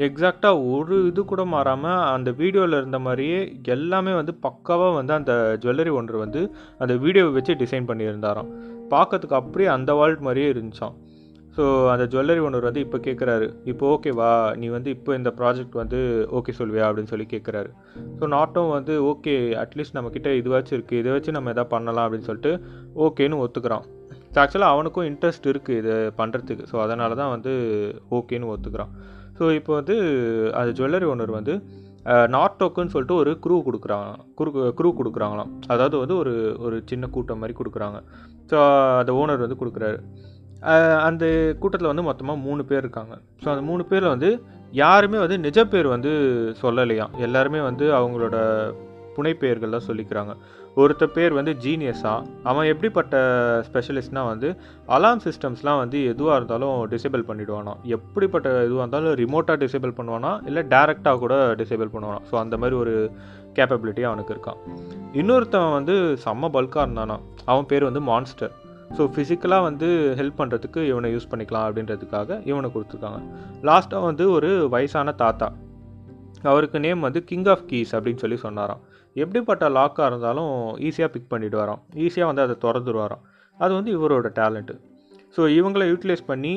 எக்ஸாக்டாக 0.00 0.62
ஒரு 0.70 1.06
இது 1.08 1.24
கூட 1.24 1.44
மாறாமல் 1.44 2.04
அந்த 2.14 2.30
வீடியோவில் 2.30 2.78
இருந்த 2.78 2.98
மாதிரியே 2.98 3.40
எல்லாமே 3.64 4.12
வந்து 4.12 4.32
பக்காவாக 4.46 4.94
வந்து 4.94 5.12
அந்த 5.12 5.58
ஜுவல்லரி 5.62 5.90
ஒன்று 5.90 6.18
வந்து 6.18 6.40
அந்த 6.78 6.94
வீடியோவை 6.94 7.32
வச்சு 7.32 7.54
டிசைன் 7.54 7.88
பண்ணியிருந்தாராம். 7.90 8.48
பார்க்கறதுக்கு 8.90 9.34
அப்படியே 9.34 9.68
அந்த 9.68 9.94
வால்ட் 9.94 10.20
மாதிரியே 10.20 10.48
இருந்துச்சான் 10.52 10.96
ஸோ 11.56 11.64
அந்த 11.92 12.04
ஜுவல்லரி 12.12 12.40
ஒன்று 12.46 12.60
வந்து 12.60 12.80
இப்போ 12.80 12.98
கேட்குறாரு 12.98 13.46
இப்போ 13.64 13.96
ஓகேவா 13.96 14.30
நீ 14.56 14.68
வந்து 14.68 14.90
இப்போ 14.90 15.14
இந்த 15.14 15.30
ப்ராஜெக்ட் 15.38 15.76
வந்து 15.82 15.98
ஓகே 16.38 16.54
சொல்வியா 16.60 16.86
அப்படின்னு 16.88 17.12
சொல்லி 17.12 17.26
கேட்குறாரு 17.34 17.70
ஸோ 18.20 18.26
நாட்டும் 18.26 18.70
வந்து 18.70 18.96
ஓகே 19.10 19.34
அட்லீஸ்ட் 19.64 19.96
நம்மக்கிட்ட 19.98 20.30
இதுவாச்சும் 20.40 20.76
இருக்குது 20.78 20.98
இதை 20.98 21.12
வச்சு 21.12 21.36
நம்ம 21.38 21.50
எதாவது 21.50 21.68
பண்ணலாம் 21.68 22.06
அப்படின்னு 22.06 22.28
சொல்லிட்டு 22.30 22.54
ஓகேன்னு 23.06 23.42
ஒத்துக்கிறான். 23.46 23.86
ஸோ 24.34 24.38
ஆக்சுவலாக 24.42 24.74
அவனுக்கும் 24.74 25.06
இன்ட்ரெஸ்ட் 25.10 25.48
இருக்குது 25.50 25.78
இதை 25.80 25.96
பண்ணுறதுக்கு 26.20 26.64
ஸோ 26.70 26.76
அதனால 26.84 27.14
தான் 27.20 27.32
வந்து 27.34 27.52
ஓகேன்னு 28.18 28.50
ஒத்துக்கிறான். 28.52 28.92
ஸோ 29.38 29.44
இப்போ 29.58 29.72
வந்து 29.80 29.94
அது 30.60 30.70
ஜுவல்லரி 30.78 31.06
ஓனர் 31.12 31.32
வந்து 31.38 31.54
நார்டோக்குன்னு 32.34 32.92
சொல்லிட்டு 32.94 33.16
ஒரு 33.20 33.30
க்ரூ 33.44 33.56
கொடுக்குறாங்க 33.66 34.08
குரு 34.38 34.50
க்ரூ 34.78 34.88
கொடுக்குறாங்களாம். 34.98 35.50
அதாவது 35.72 35.96
வந்து 36.02 36.16
ஒரு 36.22 36.32
ஒரு 36.66 36.76
சின்ன 36.90 37.04
கூட்டம் 37.14 37.40
மாதிரி 37.42 37.54
கொடுக்குறாங்க. 37.60 37.98
ஸோ 38.50 38.56
அந்த 39.02 39.12
ஓனர் 39.20 39.44
வந்து 39.44 39.60
கொடுக்குறாரு. 39.62 39.98
அந்த 41.08 41.24
கூட்டத்தில் 41.62 41.92
வந்து 41.92 42.06
மொத்தமாக 42.08 42.44
மூணு 42.48 42.62
பேர் 42.70 42.84
இருக்காங்க. 42.84 43.14
ஸோ 43.42 43.48
அந்த 43.54 43.64
மூணு 43.70 43.82
பேரில் 43.92 44.12
வந்து 44.14 44.30
யாருமே 44.82 45.18
வந்து 45.24 45.38
நிஜ 45.46 45.58
பேர் 45.72 45.88
வந்து 45.94 46.12
சொல்லலையாம். 46.62 47.14
எல்லாருமே 47.26 47.62
வந்து 47.70 47.86
அவங்களோட 48.00 48.36
புனைப்பெயர்கள் 49.16 49.74
தான் 49.76 49.88
சொல்லிக்கிறாங்க. 49.88 50.32
ஒருத்த 50.82 51.04
பேர் 51.16 51.36
வந்து 51.38 51.52
ஜீனியஸாக 51.64 52.24
அவன் 52.50 52.68
எப்படிப்பட்ட 52.70 53.14
ஸ்பெஷலிஸ்ட்னால் 53.66 54.28
வந்து 54.30 54.48
அலாம் 54.96 55.22
சிஸ்டம்ஸ்லாம் 55.26 55.80
வந்து 55.82 55.98
எதுவாக 56.12 56.36
இருந்தாலும் 56.38 56.74
டிசேபிள் 56.94 57.24
பண்ணிவிடுவானா 57.28 57.74
எப்படிப்பட்ட 57.96 58.48
எதுவாக 58.66 58.82
இருந்தாலும் 58.84 59.14
ரிமோட்டாக 59.20 59.58
டிசேபிள் 59.64 59.92
பண்ணுவானா 59.98 60.32
இல்லை 60.48 60.62
டேரெக்டாக 60.74 61.20
கூட 61.24 61.36
டிசேபிள் 61.60 61.92
பண்ணுவானா. 61.94 62.20
ஸோ 62.30 62.36
அந்த 62.42 62.56
மாதிரி 62.62 62.76
ஒரு 62.82 62.94
கேப்பபிலிட்டி 63.58 64.02
அவனுக்கு 64.10 64.34
இருக்கான். 64.34 64.60
இன்னொருத்தவன் 65.20 65.76
வந்து 65.78 65.94
செம்ம 66.24 66.50
பல்காக 66.56 66.86
இருந்தானா. 66.86 67.16
அவன் 67.52 67.68
பேர் 67.72 67.88
வந்து 67.88 68.02
மான்ஸ்டர் 68.10 68.54
ஸோ 68.96 69.04
ஃபிசிக்கலாக 69.12 69.66
வந்து 69.68 69.88
ஹெல்ப் 70.18 70.40
பண்ணுறதுக்கு 70.40 70.80
இவனை 70.90 71.08
யூஸ் 71.14 71.30
பண்ணிக்கலாம் 71.30 71.66
அப்படின்றதுக்காக 71.68 72.40
இவனை 72.50 72.68
கொடுத்துருக்காங்க. 72.74 73.20
லாஸ்ட்டாக 73.68 74.02
வந்து 74.10 74.24
ஒரு 74.36 74.50
வயசான 74.74 75.14
தாத்தா. 75.22 75.48
அவருக்கு 76.52 76.78
நேம் 76.86 77.06
வந்து 77.08 77.20
கிங் 77.30 77.48
ஆஃப் 77.54 77.64
கீஸ் 77.70 77.94
அப்படின்னு 77.96 78.22
சொல்லி 78.24 78.38
சொன்னாராம். 78.46 78.82
எப்படிப்பட்ட 79.22 79.68
லாக்காக 79.76 80.08
இருந்தாலும் 80.10 80.52
ஈஸியாக 80.88 81.12
பிக் 81.14 81.30
பண்ணிட்டு 81.34 81.58
வரோம் 81.62 81.80
ஈஸியாக 82.06 82.30
வந்து 82.30 82.44
அதை 82.46 82.56
திறந்துருவாராம். 82.64 83.22
அது 83.58 83.72
வந்து 83.78 83.92
இவரோட 83.98 84.28
டேலண்ட்டு 84.40 84.76
ஸோ 85.36 85.42
இவங்களை 85.58 85.84
யூட்டிலைஸ் 85.90 86.22
பண்ணி 86.28 86.52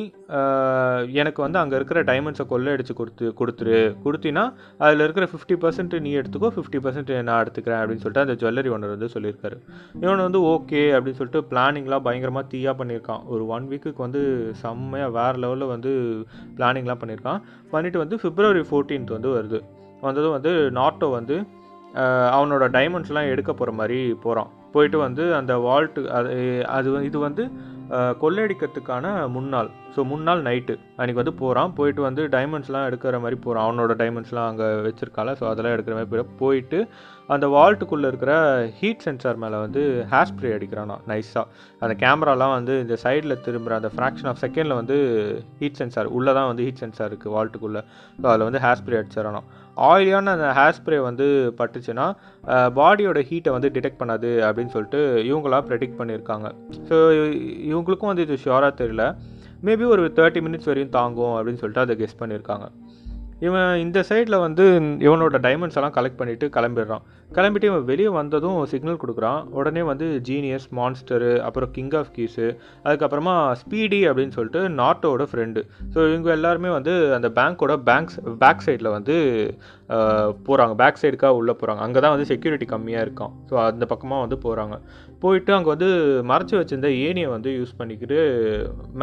எனக்கு 1.22 1.40
வந்து 1.44 1.58
அங்கே 1.62 1.76
இருக்கிற 1.80 2.00
டைமண்ட்ஸை 2.10 2.46
கொள்ளையடிச்சு 2.52 2.94
கொடுத்து 3.00 3.28
கொடுத்துரு. 3.40 3.78
கொடுத்தினா 4.04 4.44
அதில் 4.86 5.04
இருக்கிற 5.06 5.26
ஃபிஃப்டி 5.32 5.56
பர்சன்ட் 5.64 5.96
நீ 6.06 6.12
எடுத்துக்கோ 6.20 6.50
ஃபிஃப்டி 6.58 6.80
பர்சன்ட் 6.86 7.10
நான் 7.30 7.42
எடுத்துக்கிறேன் 7.44 7.80
அப்படின்னு 7.82 8.04
சொல்லிட்டு 8.04 8.24
அந்த 8.26 8.36
ஜுவல்லரி 8.42 8.72
ஒன்று 8.76 8.92
வந்து 8.94 9.10
சொல்லியிருக்காரு. 9.16 9.58
இவன் 10.04 10.24
வந்து 10.28 10.42
ஓகே 10.54 10.82
அப்படின்னு 10.96 11.20
சொல்லிட்டு 11.22 11.42
பிளானிங்லாம் 11.54 12.06
பயங்கரமாக 12.08 12.46
தீயாக 12.54 12.76
பண்ணியிருக்கான். 12.82 13.24
ஒரு 13.34 13.46
ஒன் 13.56 13.68
வீக்குக்கு 13.72 14.06
வந்து 14.08 14.22
செம்மையாக 14.62 15.16
வேறு 15.18 15.42
லெவலில் 15.46 15.72
வந்து 15.76 15.94
பிளானிங்லாம் 16.60 17.02
பண்ணியிருக்கான். 17.04 17.42
பண்ணிவிட்டு 17.74 18.04
வந்து 18.04 18.20
ஃபிப்ரவரி 18.24 18.64
ஃபோர்டீன்த் 18.70 19.16
வந்து 19.18 19.32
வருது. 19.38 19.62
வந்ததும் 20.08 20.36
வந்து 20.38 20.54
நாட்டோ 20.80 21.10
வந்து 21.20 21.38
அவனோட 22.36 22.66
டைமண்ட்ஸ்லாம் 22.78 23.32
எடுக்க 23.34 23.52
போகிற 23.54 23.72
மாதிரி 23.72 24.14
போகிறான் 24.14 24.52
போயிட்டு 24.72 24.98
வந்து 24.98 25.24
அந்த 25.36 25.54
வால்ட்டு 25.58 26.02
அது 26.08 26.32
அது 26.68 26.90
இது 27.06 27.20
வந்து 27.20 27.44
கொள்ளையடிக்கிறதுக்கான 28.22 29.06
முன்னாள். 29.28 29.70
ஸோ 29.98 30.04
முன்னாள் 30.14 30.42
நைட்டு 30.48 30.74
அன்றைக்கி 30.98 31.20
வந்து 31.20 31.36
போகிறான் 31.44 31.72
போயிட்டு 31.78 32.02
வந்து 32.08 32.24
டைமண்ட்ஸ்லாம் 32.34 32.88
எடுக்கிற 32.90 33.20
மாதிரி 33.24 33.38
போகிறான் 33.46 33.66
அவனோட 33.68 33.94
டைமண்ட்ஸ்லாம் 34.02 34.50
அங்கே 34.50 34.68
வச்சுருக்கால 34.88 35.32
ஸோ 35.40 35.46
அதெல்லாம் 35.52 35.76
எடுக்கிற 35.76 35.94
மாதிரி 35.98 36.12
போய் 36.16 36.34
போயிட்டு 36.42 36.80
அந்த 37.34 37.46
வால்ட்டுக்குள்ளே 37.54 38.10
இருக்கிற 38.12 38.34
ஹீட் 38.80 39.02
சென்சார் 39.06 39.40
மேலே 39.44 39.58
வந்து 39.64 39.82
ஹேர் 40.12 40.30
ஸ்ப்ரே 40.30 40.50
அடிக்கிறானா? 40.58 40.96
நைஸாக 41.10 41.46
அந்த 41.84 41.94
கேமராலாம் 42.04 42.54
வந்து 42.58 42.74
இந்த 42.84 42.96
சைடில் 43.04 43.36
திரும்புகிற 43.46 43.74
அந்த 43.80 43.90
ஃப்ராக்ஷன் 43.96 44.30
ஆஃப் 44.32 44.42
செகண்டில் 44.44 44.78
வந்து 44.80 44.98
ஹீட் 45.62 45.80
சென்சார் 45.82 46.10
உள்ளே 46.18 46.34
தான் 46.38 46.50
வந்து 46.52 46.66
ஹீட் 46.68 46.82
சென்சார் 46.84 47.10
இருக்குது 47.12 47.34
வால்ட்டுக்குள்ளே 47.36 47.82
ஸோ 48.22 48.26
அதில் 48.34 48.48
வந்து 48.50 48.62
ஹேர் 48.66 48.80
ஸ்ப்ரே 48.82 49.00
அடிச்சிடறானா. 49.00 49.42
ஆயிலியான 49.88 50.34
அந்த 50.38 50.52
ஹேர் 50.60 50.78
ஸ்ப்ரே 50.78 51.00
வந்து 51.10 51.26
பட்டுச்சுன்னா 51.60 52.06
பாடியோட 52.80 53.22
ஹீட்டை 53.32 53.54
வந்து 53.58 53.72
டிடெக்ட் 53.78 54.02
பண்ணாது 54.04 54.32
அப்படின்னு 54.48 54.74
சொல்லிட்டு 54.76 55.02
இவங்களா 55.32 55.60
ப்ரெடிக்ட் 55.72 56.00
பண்ணியிருக்காங்க. 56.02 56.50
ஸோ 56.90 56.98
இவங்களுக்கும் 57.72 58.12
வந்து 58.12 58.26
இது 58.28 58.38
ஷியோராக 58.46 58.74
தெரியல. 58.84 59.06
மேபி 59.64 59.86
ஒரு 59.86 60.04
தேர்ட்டி 60.16 60.40
மினிட்ஸ் 60.42 60.66
வரையும் 60.66 60.90
தாங்கும் 60.90 61.36
அப்படின்னு 61.38 61.60
சொல்லிட்டு 61.60 61.86
அதை 61.86 61.96
கெஸ் 61.98 62.20
பண்ணியிருக்காங்க 62.20 62.66
இவன் 63.46 63.72
இந்த 63.84 64.00
சைடில் 64.10 64.36
வந்து 64.44 64.64
இவனோட 65.06 65.38
டைமண்ட்ஸ் 65.46 65.78
எல்லாம் 65.80 65.94
கலெக்ட் 65.98 66.20
பண்ணிவிட்டு 66.20 66.48
கிளம்பிடுறான். 66.56 67.04
கிளம்பிட்டு 67.36 67.68
இவன் 67.70 67.86
வெளியே 67.90 68.12
வந்ததும் 68.18 68.58
சிக்னல் 68.72 69.00
கொடுக்குறான். 69.02 69.42
உடனே 69.60 69.82
வந்து 69.90 70.06
ஜீனியஸ் 70.30 70.68
மான்ஸ்டரு 70.78 71.32
அப்புறம் 71.48 71.72
கிங் 71.76 71.94
ஆஃப் 72.00 72.12
கீஸு 72.16 72.46
அதுக்கப்புறமா 72.86 73.36
ஸ்பீடி 73.62 74.00
அப்படின்னு 74.10 74.36
சொல்லிட்டு 74.38 74.62
நாட்டோட 74.80 75.26
ஃப்ரெண்டு 75.32 75.62
ஸோ 75.94 75.98
இவங்க 76.12 76.32
எல்லாருமே 76.38 76.72
வந்து 76.78 76.94
அந்த 77.18 77.30
பேங்க்கோட 77.40 77.76
பேங்க்ஸ் 77.90 78.18
பேக் 78.44 78.64
சைடில் 78.68 78.94
வந்து 78.98 79.18
போகிறாங்க 80.48 80.74
பேக் 80.82 81.02
சைடுக்காக 81.04 81.40
உள்ளே 81.42 81.56
போகிறாங்க 81.60 81.84
அங்கே 81.88 82.02
தான் 82.06 82.16
வந்து 82.16 82.30
செக்யூரிட்டி 82.32 82.68
கம்மியாக 82.74 83.06
இருக்கும் 83.08 83.36
ஸோ 83.50 83.56
அந்த 83.68 83.86
பக்கமாக 83.94 84.24
வந்து 84.26 84.40
போகிறாங்க 84.46 84.78
போயிட்டு 85.24 85.54
அங்கே 85.58 85.72
வந்து 85.76 85.90
மறைச்சி 86.32 86.56
வச்சிருந்த 86.60 86.90
ஏனியை 87.08 87.30
வந்து 87.36 87.52
யூஸ் 87.60 87.78
பண்ணிக்கிட்டு 87.82 88.18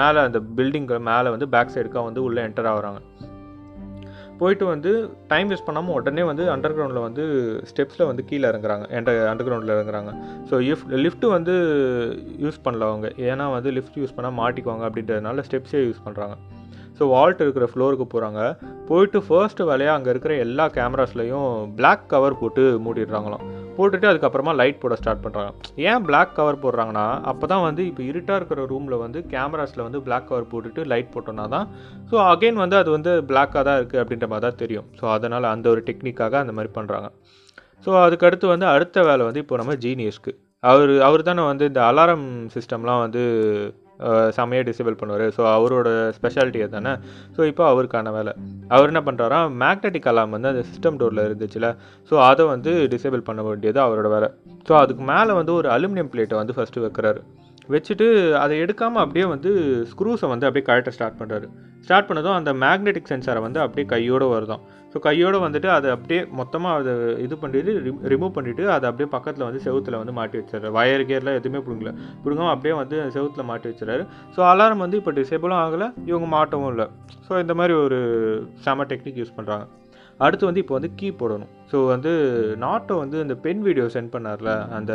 மேலே 0.01 0.21
அந்த 0.29 0.41
பில்டிங்க்கு 0.59 0.99
மேலே 1.13 1.31
வந்து 1.37 1.49
பேக் 1.55 1.75
சைடுக்காக 1.77 2.05
வந்து 2.11 2.25
உள்ளே 2.29 2.43
என்டர் 2.49 2.71
ஆகுறாங்க. 2.73 3.01
போயிட்டு 4.41 4.65
வந்து 4.73 4.91
டைம் 5.33 5.51
வேஸ்ட் 5.51 5.67
பண்ணாமல் 5.69 5.97
உடனே 5.99 6.23
வந்து 6.31 6.45
அண்டர் 6.55 6.75
கிரவுண்டில் 6.77 7.05
வந்து 7.07 7.25
ஸ்டெப்ஸில் 7.71 8.09
வந்து 8.11 8.25
கீழே 8.31 8.47
இறங்குறாங்க. 8.51 8.87
என்ட 8.97 9.13
அண்டர் 9.33 9.47
கிரவுண்டில் 9.49 9.75
இறங்குறாங்க. 9.77 10.13
ஸோ 10.51 10.55
இஃப் 10.71 10.85
லிஃப்ட்டு 11.05 11.31
வந்து 11.37 11.55
யூஸ் 12.45 12.63
பண்ணல 12.67 12.89
அவங்க. 12.91 13.09
ஏன்னா 13.31 13.47
வந்து 13.57 13.73
லிஃப்ட் 13.79 14.01
யூஸ் 14.03 14.17
பண்ணால் 14.19 14.39
மாட்டிக்குவாங்க 14.41 14.87
அப்படின்றதுனால 14.91 15.45
ஸ்டெப்ஸே 15.49 15.83
யூஸ் 15.89 16.05
பண்ணுறாங்க 16.07 16.37
ஸோ 16.99 17.05
வால்ட் 17.13 17.41
இருக்கிற 17.45 17.67
ஃப்ளோருக்கு 17.71 18.05
போகிறாங்க 18.11 18.41
போயிட்டு 18.89 19.19
ஃபர்ஸ்ட்டு 19.29 19.69
வேலையாக 19.71 19.97
அங்கே 19.99 20.11
இருக்கிற 20.15 20.35
எல்லா 20.47 20.65
கேமராஸ்லையும் 20.77 21.49
பிளாக் 21.79 22.05
கவர் 22.13 22.41
போட்டு 22.41 22.65
மூடிடுறாங்களாம். 22.85 23.47
போட்டுட்டு 23.77 24.09
அதுக்கப்புறமா 24.11 24.53
லைட் 24.55 24.81
போட 24.81 24.95
ஸ்டார்ட் 24.95 25.23
பண்ணுறாங்க 25.25 25.51
ஏன் 25.85 26.05
பிளாக் 26.07 26.35
கவர் 26.35 26.61
போடுறாங்கன்னா 26.63 27.07
அப்போ 27.25 27.47
தான் 27.47 27.63
வந்து 27.63 27.83
இப்போ 27.87 28.03
இருட்டாக 28.03 28.39
இருக்கிற 28.39 28.65
ரூமில் 28.67 28.97
வந்து 28.97 29.21
கேமராஸில் 29.33 29.83
வந்து 29.83 30.01
பிளாக் 30.03 30.29
கவர் 30.29 30.51
போட்டுட்டு 30.53 30.85
லைட் 30.85 31.13
போட்டோன்னா 31.15 31.47
தான் 31.49 31.67
ஸோ 32.11 32.17
அகைன் 32.27 32.55
வந்து 32.55 32.77
அது 32.77 32.91
வந்து 32.91 33.13
பிளாக்காக 33.23 33.65
தான் 33.65 33.79
இருக்குது 33.79 34.03
அப்படின்ற 34.03 34.29
மாதிரி 34.29 34.47
தான் 34.47 34.61
தெரியும். 34.63 34.87
ஸோ 35.01 35.07
அதனால் 35.13 35.45
அந்த 35.45 35.69
ஒரு 35.69 35.83
டெக்னிக்காக 35.87 36.39
அந்த 36.39 36.53
மாதிரி 36.53 36.73
பண்ணுறாங்க 36.75 37.09
ஸோ 37.87 37.93
அதுக்கடுத்து 38.03 38.47
வந்து 38.47 38.67
அடுத்த 38.67 38.99
வேலை 39.03 39.25
வந்து 39.25 39.41
இப்போ 39.41 39.57
நம்ம 39.57 39.75
ஜீனியஸ்க்கு 39.85 40.33
அவர் 40.63 40.93
அவர் 41.01 41.23
தானே 41.23 41.43
வந்து 41.43 41.65
இந்த 41.65 41.81
அலாரம் 41.85 42.27
சிஸ்டம்லாம் 42.55 43.01
வந்து 43.01 43.23
செமையாக 44.37 44.65
டிசேபிள் 44.71 44.99
பண்ணுவார். 45.01 45.27
ஸோ 45.37 45.43
அவரோட 45.57 45.89
ஸ்பெஷாலிட்டியை 46.19 46.67
தானே 46.77 46.93
ஸோ 47.37 47.41
இப்போ 47.51 47.65
அவருக்கான 47.73 48.13
வேலை. 48.19 48.35
அவர் 48.75 48.91
என்ன 48.93 49.03
பண்ணுறாரா 49.09 49.41
மேக்னெட்டிக் 49.63 50.11
அலாம் 50.13 50.35
வந்து 50.37 50.51
அந்த 50.53 50.65
சிஸ்டம் 50.71 50.99
டோரில் 51.03 51.25
இருந்துச்சுல. 51.29 51.69
ஸோ 52.11 52.17
அதை 52.31 52.47
வந்து 52.55 52.73
டிசேபிள் 52.95 53.29
பண்ண 53.31 53.43
வேண்டியது 53.49 53.81
அவரோட 53.87 54.11
வேலை. 54.17 54.31
ஸோ 54.69 54.75
அதுக்கு 54.83 55.05
மேலே 55.13 55.33
வந்து 55.41 55.55
ஒரு 55.61 55.71
அலுமினியம் 55.77 56.13
பிளேட்டை 56.15 56.39
வந்து 56.43 56.57
ஃபஸ்ட்டு 56.59 56.85
வைக்கிறாரு. 56.87 57.23
வச்சுட்டு 57.73 58.07
அதை 58.45 58.55
எடுக்காமல் 58.65 59.03
அப்படியே 59.03 59.27
வந்து 59.35 59.51
ஸ்க்ரூஸை 59.91 60.29
வந்து 60.33 60.47
அப்படியே 60.49 60.67
கழட்ட 60.69 60.91
ஸ்டார்ட் 60.97 61.21
பண்ணுறாரு 61.21 61.47
ஸ்டார்ட் 61.87 62.09
பண்ணதும் 62.09 62.37
அந்த 62.39 62.51
மேக்னெட்டிக் 62.63 63.11
சென்சாரை 63.13 63.41
வந்து 63.45 63.61
அப்படியே 63.63 63.87
கையோடு 63.93 64.27
வருதான். 64.35 64.63
ஸோ 64.93 64.99
கையோடு 65.07 65.39
வந்துட்டு 65.45 65.69
அதை 65.77 65.89
அப்படியே 65.95 66.21
மொத்தமாக 66.41 66.81
அதை 66.81 66.93
இது 67.25 67.35
பண்ணிட்டு 67.43 67.73
ரிமூவ் 68.13 68.35
பண்ணிவிட்டு 68.37 68.65
அதை 68.75 68.85
அப்படியே 68.91 69.09
பக்கத்தில் 69.15 69.47
வந்து 69.47 69.61
செவுத்தில் 69.67 69.99
வந்து 70.01 70.15
மாட்டி 70.19 70.37
வச்சிடறாரு. 70.41 70.75
வயர் 70.79 71.05
கேர்லாம் 71.11 71.39
எதுவுமே 71.41 71.63
பிடுங்கல. 71.67 71.93
பிடுங்காமல் 72.25 72.55
அப்படியே 72.55 72.75
வந்து 72.81 72.99
செவுத்தில் 73.17 73.49
மாட்டி 73.51 73.69
வச்சிடறாரு. 73.71 74.05
ஸோ 74.37 74.43
அலாரம் 74.51 74.85
வந்து 74.85 75.01
இப்போ 75.03 75.15
டிசேபிளும் 75.21 75.61
ஆகலை 75.65 75.89
இவங்க 76.11 76.29
மாட்டவும் 76.37 76.71
இல்லை. 76.75 76.87
ஸோ 77.29 77.41
இந்த 77.45 77.57
மாதிரி 77.61 77.77
ஒரு 77.85 77.99
செம 78.67 78.87
டெக்னிக் 78.93 79.21
யூஸ் 79.23 79.37
பண்ணுறாங்க 79.39 79.67
அடுத்து 80.19 80.49
வந்து 80.49 80.63
இப்போ 80.63 80.75
வந்து 80.79 80.91
கீ 80.99 81.09
போடணும். 81.21 81.53
ஸோ 81.71 81.77
வந்து 81.93 82.11
நாட்டோ 82.65 82.95
வந்து 83.03 83.19
அந்த 83.25 83.35
பென் 83.45 83.63
வீடியோ 83.67 83.87
சென்ட் 83.95 84.13
பண்ணார்ல 84.15 84.51
அந்த 84.77 84.93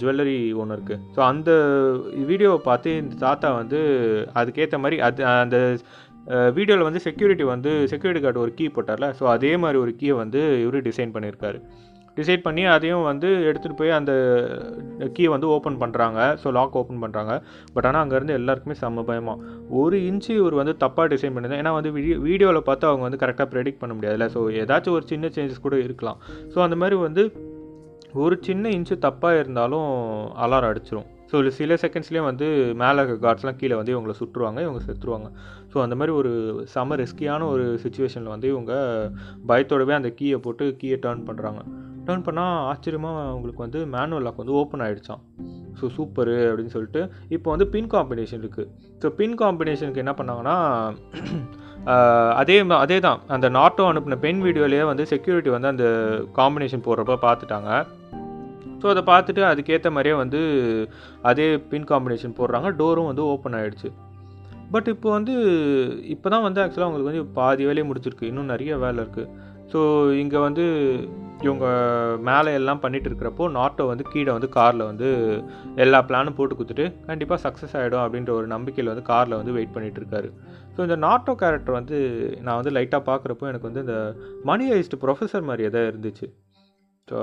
ஜுவல்லரி 0.00 0.38
ஒன்று 0.62 0.76
இருக்குது 0.76 1.00
ஸோ 1.16 1.20
அந்த 1.32 1.50
வீடியோவை 2.30 2.58
பார்த்து 2.70 2.96
இந்த 3.02 3.16
தாத்தா 3.26 3.50
வந்து 3.60 3.80
அதுக்கேற்ற 4.42 4.78
மாதிரி 4.84 4.98
அது 5.08 5.24
அந்த 5.44 5.58
வீடியோவில் 6.58 6.86
வந்து 6.88 7.04
செக்யூரிட்டி 7.06 7.44
வந்து 7.54 7.72
செக்யூரிட்டி 7.92 8.22
கார்டு 8.24 8.44
ஒரு 8.44 8.54
கீ 8.58 8.66
போட்டார்ல. 8.76 9.08
ஸோ 9.18 9.24
அதே 9.36 9.50
மாதிரி 9.64 9.78
ஒரு 9.84 9.92
கீயை 10.00 10.14
வந்து 10.22 10.42
இவர் 10.62 10.86
டிசைன் 10.88 11.14
பண்ணியிருக்காரு 11.16 11.60
டிசைட் 12.16 12.44
பண்ணி 12.46 12.62
அதையும் 12.74 13.06
வந்து 13.10 13.28
எடுத்துகிட்டு 13.48 13.78
போய் 13.78 13.96
அந்த 13.98 14.12
கீயை 15.14 15.30
வந்து 15.34 15.48
ஓப்பன் 15.54 15.78
பண்ணுறாங்க 15.82 16.20
ஸோ 16.42 16.50
லாக் 16.58 16.78
ஓப்பன் 16.80 17.02
பண்ணுறாங்க 17.04 17.32
பட் 17.74 17.86
ஆனால் 17.88 18.02
அங்கேருந்து 18.04 18.36
எல்லாருக்குமே 18.40 18.76
செம்ம 18.82 19.04
பயமாக 19.10 19.40
ஒரு 19.82 19.98
இன்ச்சு 20.08 20.32
இவர் 20.40 20.60
வந்து 20.60 20.74
தப்பாக 20.84 21.08
டிசைன் 21.14 21.34
பண்ணியிருந்தேன் 21.34 21.62
ஏன்னா 21.64 21.74
வந்து 21.78 21.92
வீடியோ 21.96 22.18
வீடியோவில் 22.28 22.66
பார்த்து 22.68 22.88
அவங்க 22.90 23.04
வந்து 23.08 23.22
கரெக்டாக 23.22 23.48
ப்ரெடிக்ட் 23.54 23.80
பண்ண 23.80 23.94
முடியாதுல்ல. 23.94 24.28
ஸோ 24.36 24.42
ஏதாச்சும் 24.62 24.96
ஒரு 24.98 25.06
சின்ன 25.12 25.30
சேஞ்சஸ் 25.36 25.64
கூட 25.66 25.78
இருக்கலாம். 25.86 26.20
ஸோ 26.54 26.60
அந்த 26.66 26.78
மாதிரி 26.82 26.98
வந்து 27.06 27.24
ஒரு 28.24 28.34
சின்ன 28.40 28.68
இன்ச்சு 28.68 28.96
தப்பாக 29.06 29.38
இருந்தாலும் 29.38 29.88
அலாரம் 30.44 30.70
அடிச்சிரும். 30.72 31.08
ஸோ 31.30 31.36
சில 31.58 31.74
செகண்ட்ஸ்லேயே 31.82 32.24
வந்து 32.30 32.46
மேலே 32.82 33.02
கார்ட்ஸ்லாம் 33.24 33.58
கீழே 33.60 33.76
வந்து 33.78 33.94
இவங்களை 33.94 34.14
சுற்றுவாங்க 34.20 34.58
இவங்க 34.66 34.80
செத்துருவாங்க. 34.88 35.28
ஸோ 35.72 35.76
அந்த 35.84 35.94
மாதிரி 36.00 36.12
ஒரு 36.20 36.32
செம 36.74 36.96
ரிஸ்கியான 37.02 37.48
ஒரு 37.54 37.64
சுச்சுவேஷனில் 37.84 38.34
வந்து 38.34 38.48
இவங்க 38.54 38.74
பயத்தோடவே 39.50 39.94
அந்த 40.00 40.12
கீயை 40.20 40.38
போட்டு 40.46 40.66
கீயை 40.82 40.98
டேர்ன் 41.06 41.26
பண்ணுறாங்க 41.30 41.62
டேர்ன் 42.06 42.24
பண்ணால் 42.26 42.56
ஆச்சரியமாக 42.70 43.22
அவங்களுக்கு 43.30 43.64
வந்து 43.64 43.80
மேனுவல் 43.86 44.26
லாக் 44.26 44.40
வந்து 44.42 44.56
ஓப்பன் 44.60 44.84
ஆகிடுச்சான் 44.86 45.22
ஸோ 45.80 45.90
சூப்பரு 45.96 46.36
அப்படின்னு 46.48 46.74
சொல்லிட்டு 46.76 47.02
இப்போ 47.28 47.48
வந்து 47.50 47.66
பின் 47.68 47.90
காம்பினேஷன் 47.94 48.42
இருக்குது 48.42 48.70
ஸோ 49.02 49.08
பின் 49.20 49.36
காம்பினேஷனுக்கு 49.42 50.04
என்ன 50.04 50.14
பண்ணாங்கன்னா 50.20 50.56
அதே 52.40 52.54
அதே 52.74 52.96
தான் 53.00 53.18
அந்த 53.28 53.46
நாட்டோ 53.48 53.84
அனுப்பின 53.90 54.16
பென் 54.18 54.40
வீடியோலேயே 54.44 54.84
வந்து 54.90 55.04
செக்யூரிட்டி 55.06 55.50
வந்து 55.50 55.72
அந்த 55.72 55.86
காம்பினேஷன் 56.38 56.84
போடுறப்ப 56.86 57.16
பார்த்துட்டாங்க 57.26 57.70
ஸோ 58.80 58.88
அதை 58.92 59.02
பார்த்துட்டு 59.10 59.42
அதுக்கேற்ற 59.50 59.90
மாதிரியே 59.90 60.14
வந்து 60.14 60.40
அதே 61.22 61.46
பின் 61.70 61.86
காம்பினேஷன் 61.90 62.34
போடுறாங்க. 62.38 62.68
டோரும் 62.80 63.08
வந்து 63.10 63.22
ஓப்பன் 63.32 63.56
ஆகிடுச்சு 63.58 63.90
பட் 64.72 64.88
இப்போ 64.92 65.08
வந்து 65.10 65.34
இப்போ 66.14 66.28
தான் 66.30 66.44
வந்து 66.46 66.60
ஆக்சுவலாக 66.62 66.86
அவங்களுக்கு 66.86 67.10
வந்து 67.10 67.24
பாதி 67.38 67.62
வேலையை 67.68 67.84
முடிச்சிருக்கு. 67.88 68.30
இன்னும் 68.30 68.50
நிறைய 68.52 68.72
வேலை 68.84 68.98
இருக்குது 69.04 69.30
ஸோ 69.74 69.80
இங்கே 70.22 70.38
வந்து 70.38 70.64
இவங்க 71.46 71.66
மேலே 72.28 72.50
எல்லாம் 72.58 72.80
பண்ணிகிட்டு 72.82 73.08
இருக்கிறப்போ 73.10 73.44
நாட்டோ 73.56 73.84
வந்து 73.84 74.04
கீழே 74.12 74.30
வந்து 74.32 74.48
காரில் 74.48 74.84
வந்து 74.90 75.08
எல்லா 75.84 75.98
பிளானும் 76.08 76.36
போட்டு 76.36 76.56
கொடுத்துட்டு 76.58 76.86
கண்டிப்பாக 77.08 77.40
சக்ஸஸ் 77.46 77.74
ஆகிடும் 77.80 78.04
அப்படின்ற 78.04 78.30
ஒரு 78.38 78.46
நம்பிக்கையில் 78.54 78.92
வந்து 78.92 79.08
காரில் 79.10 79.38
வந்து 79.40 79.56
வெயிட் 79.56 79.74
பண்ணிகிட்டு 79.74 80.00
இருக்காரு. 80.02 80.28
ஸோ 80.76 80.80
இந்த 80.86 80.96
நாட்டோ 81.06 81.34
கேரக்டர் 81.42 81.78
வந்து 81.80 81.98
நான் 82.46 82.58
வந்து 82.60 82.74
லைட்டாக 82.76 83.08
பார்க்குறப்போ 83.10 83.50
எனக்கு 83.50 83.68
வந்து 83.70 83.84
இந்த 83.86 83.98
மணி 84.50 84.66
ஐஸ்ட் 84.78 85.00
ப்ரொஃபஸர் 85.04 85.48
மாதிரி 85.50 85.68
எதாவது 85.70 85.90
இருந்துச்சு. 85.92 86.28
ஸோ 87.12 87.18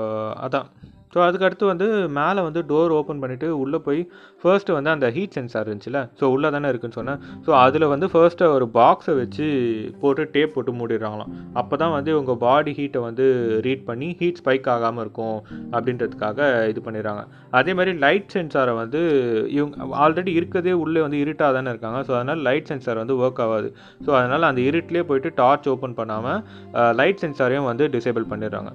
அதான். 0.46 0.68
ஸோ 1.14 1.18
அதுக்கடுத்து 1.24 1.64
வந்து 1.70 1.86
மேலே 2.18 2.40
வந்து 2.46 2.60
டோர் 2.68 2.92
ஓப்பன் 2.98 3.18
பண்ணிவிட்டு 3.22 3.48
உள்ளே 3.62 3.78
போய் 3.86 3.98
ஃபர்ஸ்ட்டு 4.42 4.76
வந்து 4.76 4.90
அந்த 4.92 5.06
ஹீட் 5.16 5.34
சென்சார் 5.36 5.66
இருந்துச்சுல 5.68 6.00
ஸோ 6.18 6.24
உள்ளே 6.34 6.48
தானே 6.54 6.68
இருக்குன்னு 6.72 6.96
சொன்னேன். 6.98 7.18
ஸோ 7.46 7.50
அதில் 7.64 7.86
வந்து 7.92 8.06
ஃபர்ஸ்ட்டு 8.12 8.48
ஒரு 8.56 8.66
பாக்ஸை 8.76 9.14
வச்சு 9.18 9.46
போட்டு 10.02 10.24
டேப் 10.36 10.54
போட்டு 10.54 10.72
மூடிடுறாங்களாம். 10.78 11.32
அப்போ 11.60 11.74
தான் 11.82 11.92
வந்து 11.96 12.10
இவங்க 12.14 12.36
பாடி 12.46 12.72
ஹீட்டை 12.78 13.02
வந்து 13.08 13.26
ரீட் 13.66 13.84
பண்ணி 13.90 14.08
ஹீட் 14.20 14.40
ஸ்பைக் 14.42 14.70
ஆகாமல் 14.76 15.04
இருக்கும் 15.04 15.36
அப்படின்றதுக்காக 15.74 16.48
இது 16.72 16.82
பண்ணிடுறாங்க. 16.86 17.24
அதே 17.60 17.74
மாதிரி 17.80 17.94
லைட் 18.06 18.32
சென்சாரை 18.36 18.74
வந்து 18.82 19.02
இவங்க 19.58 20.00
ஆல்ரெடி 20.06 20.34
இருக்கிறதே 20.40 20.74
உள்ளே 20.84 21.02
வந்து 21.06 21.20
இருட்டாக 21.26 21.52
தானே 21.58 21.70
இருக்காங்க. 21.74 22.00
ஸோ 22.08 22.14
அதனால் 22.20 22.42
லைட் 22.48 22.72
சென்சார் 22.72 23.02
வந்து 23.02 23.18
ஒர்க் 23.24 23.44
ஆகாது. 23.48 23.70
ஸோ 24.06 24.10
அதனால் 24.20 24.50
அந்த 24.52 24.62
இருட்டிலே 24.70 25.04
போயிட்டு 25.12 25.32
டார்ச் 25.42 25.70
ஓப்பன் 25.74 25.98
பண்ணாமல் 26.00 26.42
லைட் 27.02 27.22
சென்சாரையும் 27.26 27.70
வந்து 27.72 27.86
டிசேபிள் 27.96 28.30
பண்ணிடுறாங்க. 28.34 28.72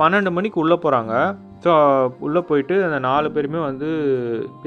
பன்னெண்டு 0.00 0.30
மணிக்கு 0.36 0.62
உள்ளே 0.62 0.76
போகிறாங்க 0.84 1.12
ஸோ 1.64 1.72
உள்ளே 2.26 2.40
போயிட்டு 2.48 2.74
அந்த 2.86 2.98
நாலு 3.06 3.28
பேருமே 3.36 3.60
வந்து 3.68 3.88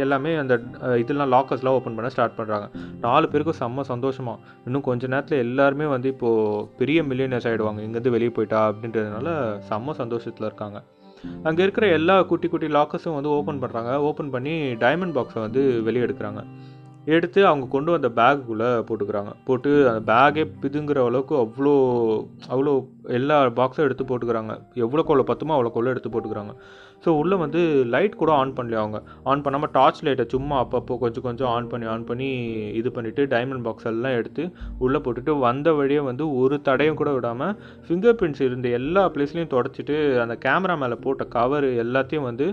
எல்லாமே 0.03 0.31
அந்த 0.41 0.53
இதெல்லாம் 1.01 1.31
லாக்கர்ஸ்லாம் 1.33 1.77
ஓப்பன் 1.77 1.95
பண்ண 1.97 2.09
ஸ்டார்ட் 2.15 2.35
பண்ணுறாங்க 2.39 2.65
நாலு 3.05 3.27
பேருக்கும் 3.33 3.59
செம்ம 3.59 3.85
சந்தோஷமாக 3.91 4.41
இன்னும் 4.65 4.85
கொஞ்ச 4.87 5.07
நேரத்தில் 5.13 5.43
எல்லாருமே 5.45 5.85
வந்து 5.93 6.09
இப்போது 6.13 6.65
பெரிய 6.79 7.01
மில்லியனர்ஸ் 7.11 7.47
ஆகிடுவாங்க 7.51 7.85
இங்கேருந்து 7.85 8.15
வெளியே 8.17 8.33
போயிட்டா 8.37 8.61
அப்படின்றதுனால 8.71 9.29
செம்ம 9.69 9.95
சந்தோஷத்தில் 10.01 10.49
இருக்காங்க. 10.49 10.79
அங்கே 11.47 11.63
இருக்கிற 11.65 11.87
எல்லா 11.99 12.17
குட்டி 12.29 12.47
குட்டி 12.47 12.67
லாக்கர்ஸும் 12.75 13.17
வந்து 13.17 13.33
ஓப்பன் 13.37 13.63
பண்ணுறாங்க 13.63 13.93
ஓப்பன் 14.09 14.33
பண்ணி 14.35 14.53
டைமண்ட் 14.83 15.17
பாக்ஸை 15.17 15.41
வந்து 15.47 15.63
வெளியே 15.87 16.05
எடுக்கிறாங்க. 16.05 16.43
எடுத்து 17.13 17.39
அவங்க 17.49 17.65
கொண்டு 17.75 17.89
வந்த 17.93 18.09
பேக்குள்ளே 18.17 18.69
போட்டுக்கிறாங்க. 18.87 19.31
போட்டு 19.47 19.69
அந்த 19.89 20.01
பேக்கே 20.09 20.43
பிதுங்கிற 20.63 20.99
அளவுக்கு 21.09 21.35
அவ்வளோ 21.43 21.73
அவ்வளோ 22.53 22.73
எல்லா 23.17 23.37
பாக்ஸும் 23.59 23.85
எடுத்து 23.87 24.03
போட்டுக்கிறாங்க. 24.09 24.53
எவ்வளோ 24.85 25.03
கொள்ள 25.09 25.23
பத்துமோ 25.29 25.53
அவ்வளோ 25.57 25.71
கொள்ள 25.75 25.93
எடுத்து 25.93 26.09
போட்டுக்கிறாங்க. 26.13 26.53
ஸோ 27.03 27.09
உள்ளே 27.19 27.35
வந்து 27.43 27.61
லைட் 27.93 28.17
கூட 28.21 28.31
ஆன் 28.39 28.51
பண்ணலையா 28.57 28.81
அவங்க? 28.83 28.99
ஆன் 29.29 29.41
பண்ணாமல் 29.45 29.71
டார்ச் 29.77 30.01
லைட்டை 30.05 30.25
சும்மா 30.33 30.55
அப்பப்போ 30.63 30.95
கொஞ்சம் 31.03 31.23
கொஞ்சம் 31.27 31.49
ஆன் 31.53 31.69
பண்ணி 31.71 31.85
ஆன் 31.93 32.05
பண்ணி 32.09 32.27
இது 32.79 32.89
பண்ணிவிட்டு 32.95 33.23
டைமண்ட் 33.31 33.63
பாக்ஸ் 33.67 33.87
எல்லாம் 33.91 34.17
எடுத்து 34.19 34.43
உள்ளே 34.85 34.99
போட்டுட்டு 35.05 35.33
வந்த 35.45 35.71
வழியே 35.79 36.01
வந்து 36.09 36.25
ஒரு 36.41 36.57
தடையும் 36.67 36.99
கூட 36.99 37.11
விடாமல் 37.15 37.55
ஃபிங்கர் 37.85 38.17
பிரிண்ட்ஸ் 38.19 38.43
இருந்த 38.47 38.69
எல்லா 38.79 39.03
பிளேஸ்லையும் 39.15 39.51
தொடச்சிட்டு 39.55 39.95
அந்த 40.25 40.35
கேமரா 40.45 40.75
மேலே 40.83 40.97
போட்ட 41.05 41.25
கவர் 41.37 41.67
எல்லாத்தையும் 41.85 42.27
வந்து 42.29 42.47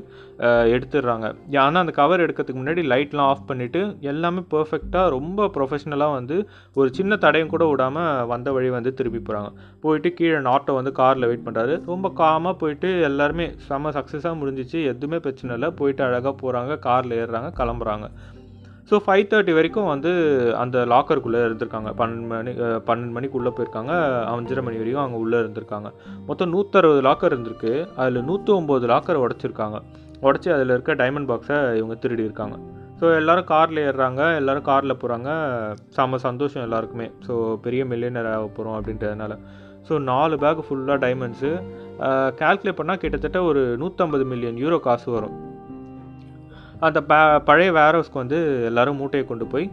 எடுத்துடுறாங்க. 0.75 1.27
ஆனால் 1.67 1.83
அந்த 1.83 1.95
கவர் 2.01 2.25
எடுக்கிறதுக்கு 2.27 2.63
முன்னாடி 2.63 2.85
லைட்லாம் 2.95 3.31
ஆஃப் 3.35 3.47
பண்ணிவிட்டு 3.51 3.83
எல்லாமே 4.13 4.45
பர்ஃபெக்டாக 4.57 5.07
ரொம்ப 5.17 5.51
ப்ரொஃபஷ்னலாக 5.59 6.17
வந்து 6.19 6.39
ஒரு 6.81 6.89
சின்ன 7.01 7.21
தடையும் 7.27 7.53
கூட 7.55 7.67
விடாமல் 7.73 8.27
வந்த 8.33 8.49
வழி 8.59 8.73
வந்து 8.79 8.93
திருப்பி 9.01 9.23
போகிறாங்க 9.23 9.51
போயிட்டு 9.85 10.11
கீழே 10.19 10.38
நாட்டை 10.47 10.73
வந்து 10.79 10.93
காரில் 11.01 11.29
வெயிட் 11.31 11.45
பண்ணுறாரு 11.47 11.75
ரொம்ப 11.93 12.13
காமாக 12.21 12.55
போயிட்டு 12.63 12.89
எல்லாருமே 13.09 13.47
செம்ம 13.69 13.93
சக்ஸஸாக 13.99 14.39
முடிஞ்சிச்சு. 14.41 14.81
எதுவுமே 14.93 15.19
பிரச்சனை 15.27 15.55
இல்லை. 15.59 15.71
போயிட்டு 15.81 16.05
அழகாக 16.09 16.35
போகிறாங்க 16.43 16.79
காரில் 16.89 17.17
ஏறுறாங்க. 17.21 17.51
கிளம்புறாங்க. 17.61 18.09
ஸோ 18.91 18.97
ஃபைவ் 19.05 19.25
தேர்ட்டி 19.31 19.53
வரைக்கும் 19.57 19.89
வந்து 19.93 20.11
அந்த 20.61 20.85
லாக்கருக்குள்ளே 20.93 21.41
இருந்திருக்காங்க. 21.47 21.91
பன்னெண்டு 21.99 22.29
மணி 22.31 22.53
பன்னெண்டு 22.89 23.15
மணிக்கு 23.17 23.39
உள்ளே 23.41 23.51
போயிருக்காங்க. 23.57 23.93
அஞ்சரை 24.35 24.63
மணி 24.67 24.81
வரைக்கும் 24.83 25.05
அவங்க 25.05 25.19
உள்ளே 25.25 25.39
இருந்திருக்காங்க. 25.43 25.91
மொத்தம் 26.29 26.53
நூற்றறுபது 26.55 27.03
லாக்கர் 27.09 27.35
இருந்திருக்கு. 27.35 27.73
அதில் 28.03 28.27
நூற்றி 28.31 28.53
ஒம்பது 28.59 28.89
லாக்கர் 28.95 29.23
உடச்சிருக்காங்க. 29.25 29.79
உடச்சி 30.27 30.49
அதில் 30.55 30.75
இருக்க 30.77 30.95
டைமண்ட் 31.03 31.31
பாக்ஸை 31.31 31.59
இவங்க 31.81 31.97
திருடி 32.05 32.29
இருக்காங்க. 32.29 32.57
ஸோ 33.01 33.07
எல்லோரும் 33.19 33.49
காரில் 33.53 33.81
ஏறுறாங்க. 33.89 34.23
எல்லோரும் 34.39 34.69
காரில் 34.69 35.01
போகிறாங்க 35.03 35.31
செம்ம 35.97 36.19
சந்தோஷம் 36.29 36.65
எல்லாருக்குமே. 36.67 37.07
ஸோ 37.27 37.35
பெரிய 37.67 37.83
மில்லியனர் 37.85 38.29
ஆக 38.33 38.47
போகிறோம் 38.57 38.77
அப்படின்றதுனால. 38.79 39.35
ஸோ 39.87 39.97
நாலு 40.11 40.37
பேக் 40.45 40.65
ஃபுல்லாக 40.69 40.99
டைமண்ட்ஸு 41.05 41.51
கால்குலேட் 42.41 42.79
பண்ணால் 42.81 43.03
கிட்டத்தட்ட 43.03 43.39
ஒரு 43.51 43.63
நூற்றம்பது 43.83 44.25
மில்லியன் 44.33 44.61
யூரோ 44.63 44.79
காசு 44.87 45.09
வரும். 45.17 45.37
அந்த 46.87 46.99
ப 47.11 47.15
பழைய 47.47 47.71
வேர் 47.79 47.97
ஹவுஸ்க்கு 47.97 48.23
வந்து 48.23 48.39
எல்லோரும் 48.71 48.99
மூட்டையை 49.03 49.25
கொண்டு 49.29 49.47
போய் 49.55 49.67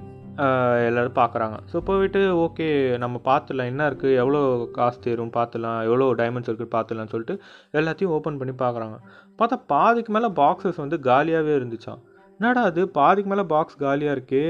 எல்லோரும் 0.87 1.17
பார்க்குறாங்க 1.19 1.57
ஸோ 1.71 1.77
போயிட்டு 1.89 2.21
ஓகே 2.45 2.67
நம்ம 3.03 3.19
பார்த்துலாம் 3.27 3.69
என்ன 3.71 3.83
இருக்குது 3.89 4.17
எவ்வளோ 4.21 4.41
காசு 4.77 4.97
தேரும்? 5.05 5.31
பார்த்துலாம் 5.37 5.77
எவ்வளோ 5.87 6.07
டைமண்ட்ஸ் 6.21 6.49
இருக்குது 6.51 6.73
பார்த்துலாம்னு 6.75 7.13
சொல்லிட்டு 7.13 7.35
எல்லாத்தையும் 7.79 8.13
ஓப்பன் 8.15 8.39
பண்ணி 8.41 8.55
பார்க்குறாங்க 8.63 8.97
பார்த்தா 9.39 9.57
பாதிக்கு 9.73 10.13
மேலே 10.15 10.29
பாக்ஸஸ் 10.41 10.81
வந்து 10.83 10.99
காலியாகவே 11.09 11.53
இருந்துச்சாம். 11.59 12.01
என்னடா 12.39 12.61
அது? 12.69 12.81
பாதிக்கு 12.95 13.29
மேலே 13.31 13.43
பாக்ஸ் 13.51 13.77
காலியாக 13.81 14.15
இருக்கே. 14.15 14.41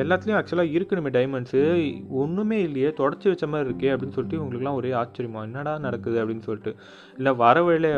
எல்லாத்துலேயும் 0.00 0.38
ஆக்சுவலாக 0.38 0.74
இருக்கணுமே 0.76 1.10
டைமண்ட்ஸு 1.16 1.60
ஒன்றுமே 2.22 2.58
இல்லையே 2.62 2.88
தொடச்சி 2.98 3.26
வச்ச 3.30 3.46
மாதிரி 3.46 3.68
இருக்கே 3.68 3.88
அப்படின்னு 3.92 4.16
சொல்லிட்டு 4.16 4.38
இவங்களுக்குலாம் 4.38 4.78
ஒரே 4.80 4.90
ஆச்சரியமா 4.92 5.42
என்னடா 5.48 5.72
நடக்குது 5.78 6.16
அப்படின்னு 6.22 6.44
சொல்லிட்டு. 6.48 6.72
இல்லை 7.16 7.32
வர 7.42 7.62
வழியில 7.62 7.88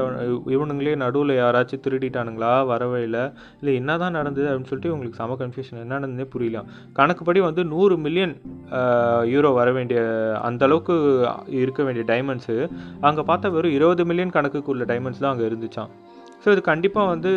இவனுங்களே 0.57 0.95
நடுவில் 1.05 1.35
யாராச்சும் 1.41 1.85
திருடிட்டானுங்களா 1.87 2.53
வர 2.73 3.03
இல்லை 3.03 3.25
என்ன 3.81 3.99
தான் 4.05 4.17
நடந்தது 4.19 4.47
அப்படின்னு 4.49 4.71
சொல்லிட்டு 4.73 4.93
இவங்களுக்கு 4.93 5.21
செம 5.23 5.39
கன்ஃபியூஷன் 5.43 5.83
என்ன 5.85 5.93
நடந்ததே 5.99 6.29
புரியல. 6.37 6.63
கணக்குப்படி 7.01 7.43
வந்து 7.49 7.65
நூறு 7.75 7.97
மில்லியன் 8.07 8.37
யூரோ 9.35 9.53
வர 9.61 9.71
வேண்டிய 9.73 10.01
அந்த 10.43 10.65
அளவுக்கு 10.65 10.97
இருக்க 11.65 11.83
வேண்டிய 11.83 12.07
டைமண்ட்ஸு 12.13 12.57
அங்கே 13.01 13.25
பார்த்தா 13.33 13.53
வெறும் 13.57 13.79
இருபது 13.81 14.05
மில்லியன் 14.05 14.37
கணக்குக்குள்ள 14.39 14.87
டைமண்ட்ஸ் 14.93 15.25
தான் 15.25 15.35
அங்கே 15.35 15.49
இருந்துச்சான் 15.51 15.93
ஸோ 16.47 16.53
இது 16.55 16.63
கண்டிப்பாக 16.71 17.11
வந்து 17.13 17.31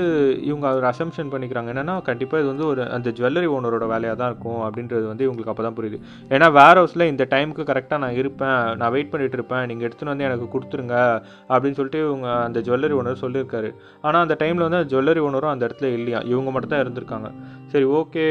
இவங்க 0.48 0.66
ஒரு 0.80 0.86
அசம்ஷன் 0.90 1.30
பண்ணிக்கிறாங்க. 1.34 1.70
என்னென்னா 1.74 1.94
கண்டிப்பாக 2.10 2.42
இது 2.42 2.50
வந்து 2.52 2.66
ஒரு 2.72 2.82
அந்த 2.96 3.10
ஜுவல்லரி 3.18 3.48
ஓனரோட 3.56 3.86
வேலையாக 3.92 4.18
தான் 4.20 4.30
இருக்கும் 4.32 4.60
அப்படின்றது 4.66 5.06
வந்து 5.12 5.26
இவங்களுக்கு 5.28 5.54
அப்போ 5.54 5.64
தான் 5.68 5.78
புரியுது. 5.78 6.00
ஏன்னா 6.36 6.48
வேர் 6.58 6.80
ஹவுஸில் 6.80 7.06
இந்த 7.12 7.26
டைமுக்கு 7.34 7.64
கரெக்டாக 7.72 8.02
நான் 8.04 8.18
இருப்பேன் 8.22 8.60
நான் 8.82 8.94
வெயிட் 8.96 9.12
பண்ணிகிட்டு 9.14 9.38
இருப்பேன் 9.40 9.66
நீங்கள் 9.72 9.88
எடுத்துன்னு 9.88 10.14
வந்து 10.14 10.28
எனக்கு 10.30 10.48
கொடுத்துருங்க 10.56 10.96
அப்படின்னு 11.52 11.80
சொல்லிட்டு 11.80 12.02
இவங்க 12.08 12.30
அந்த 12.48 12.62
ஜுவல்லரி 12.68 12.98
ஓனர் 13.00 13.24
சொல்லியிருக்காரு. 13.26 13.72
ஆனால் 14.08 14.24
அந்த 14.26 14.38
டைமில் 14.44 14.68
வந்து 14.68 14.82
அந்த 14.82 14.92
ஜுவல்லரி 14.94 15.24
ஓனரும் 15.28 15.54
அந்த 15.54 15.64
இடத்துல 15.70 15.90
இல்லையா? 16.00 16.22
இவங்க 16.34 16.52
மட்டும் 16.56 16.74
தான் 16.76 16.84
இருந்திருக்காங்க. 16.86 17.30
சரி 17.74 17.88
ஓகே 18.02 18.26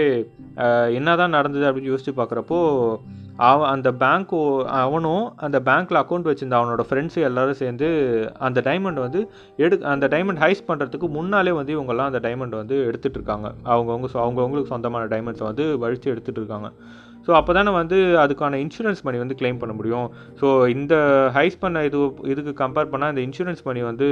என்ன 0.98 1.16
தான் 1.22 1.36
நடந்தது 1.38 1.66
அப்படின்னு 1.70 1.92
யோசிச்சு 1.92 2.14
பார்க்குறப்போ 2.20 2.60
அவன் 3.40 3.68
அந்த 3.68 3.92
பேங்க் 3.92 4.64
அவனும் 4.66 5.32
அந்த 5.36 5.60
பேங்க்கில் 5.60 6.04
அக்கௌண்ட் 6.04 6.26
வச்சிருந்த 6.28 6.56
அவனோட 6.58 6.80
ஃப்ரெண்ட்ஸு 6.90 7.14
எல்லாரும் 7.14 7.54
சேர்ந்து 7.54 7.86
அந்த 8.38 8.60
டைமண்ட் 8.60 8.92
வந்து 8.92 9.30
எடு 9.56 9.84
அந்த 9.84 10.08
டைமண்ட் 10.08 10.40
ஹைஸ் 10.40 10.64
பண்ணுறதுக்கு 10.68 11.08
முன்னாலே 11.08 11.50
வந்து 11.50 11.80
இவங்கெல்லாம் 11.80 12.12
அந்த 12.12 12.20
டைமண்ட் 12.20 12.48
வந்து 12.48 12.92
எடுத்துகிட்டு 12.92 13.10
இருக்காங்க. 13.10 13.52
அவங்கவுங்க 13.64 14.04
சொ- 14.14 14.64
சொந்தமான 14.64 15.06
டைமண்ட்ஸை 15.06 15.42
வந்து 15.42 15.78
வழித்து 15.78 16.14
எடுத்துகிட்டு 16.14 16.30
இருக்காங்க. 16.30 16.70
ஸோ 17.28 17.32
அப்போ 17.38 17.52
தானே 17.56 17.70
வந்து 17.78 17.96
அதுக்கான 18.20 18.58
இன்சூரன்ஸ் 18.64 19.00
மணி 19.06 19.18
வந்து 19.22 19.34
கிளைம் 19.40 19.58
பண்ண 19.62 19.72
முடியும். 19.78 20.06
ஸோ 20.40 20.46
இந்த 20.74 20.94
ஹைஸ் 21.34 21.56
பண்ண 21.64 21.82
இது 21.88 21.98
இதுக்கு 22.32 22.52
கம்பேர் 22.60 22.88
பண்ணால் 22.92 23.10
இந்த 23.12 23.22
இன்சூரன்ஸ் 23.26 23.60
மணி 23.66 23.80
வந்து 23.88 24.06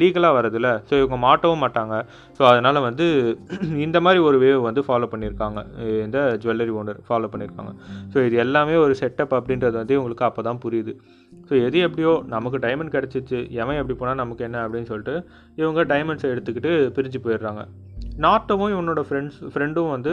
லீகலாக 0.00 0.36
வரதில்ல 0.36 0.68
ஸோ 0.88 0.92
இவங்க 1.00 1.16
மாட்டவும் 1.24 1.62
மாட்டாங்க. 1.64 1.96
ஸோ 2.36 2.44
அதனால் 2.50 2.78
வந்து 2.88 3.06
இந்த 3.86 3.98
மாதிரி 4.06 4.22
ஒரு 4.28 4.38
வேவ் 4.44 4.60
வந்து 4.68 4.84
ஃபாலோ 4.88 5.08
பண்ணியிருக்காங்க. 5.14 5.58
இந்த 6.06 6.20
ஜுவல்லரி 6.44 6.74
ஓனர் 6.82 7.00
ஃபாலோ 7.08 7.30
பண்ணியிருக்காங்க. 7.34 7.72
ஸோ 8.12 8.24
இது 8.28 8.38
எல்லாமே 8.44 8.76
ஒரு 8.84 8.96
செட்டப் 9.02 9.36
அப்படின்றது 9.40 9.76
வந்து 9.82 9.96
இவங்களுக்கு 9.98 10.28
அப்போ 10.30 10.44
தான் 10.50 10.62
புரியுது. 10.66 10.94
ஸோ 11.48 11.54
எது 11.66 11.78
எப்படியோ 11.88 12.14
நமக்கு 12.36 12.64
டைமண்ட் 12.66 12.96
கிடச்சிச்சு. 12.96 13.40
எவன் 13.62 13.80
எப்படி 13.82 13.98
போனால் 14.02 14.22
நமக்கு 14.24 14.48
என்ன 14.50 14.62
அப்படின்னு 14.66 14.90
சொல்லிட்டு 14.92 15.16
இவங்க 15.62 15.82
டைமண்ட்ஸை 15.94 16.30
எடுத்துக்கிட்டு 16.34 16.72
பிரிஞ்சு 16.98 17.20
போயிடுறாங்க. 17.26 17.62
நாட்டவும் 18.18 18.72
இவனோட 18.72 19.00
ஃப்ரெண்ட்ஸ் 19.08 19.38
ஃப்ரெண்டும் 19.52 19.90
வந்து 19.90 20.12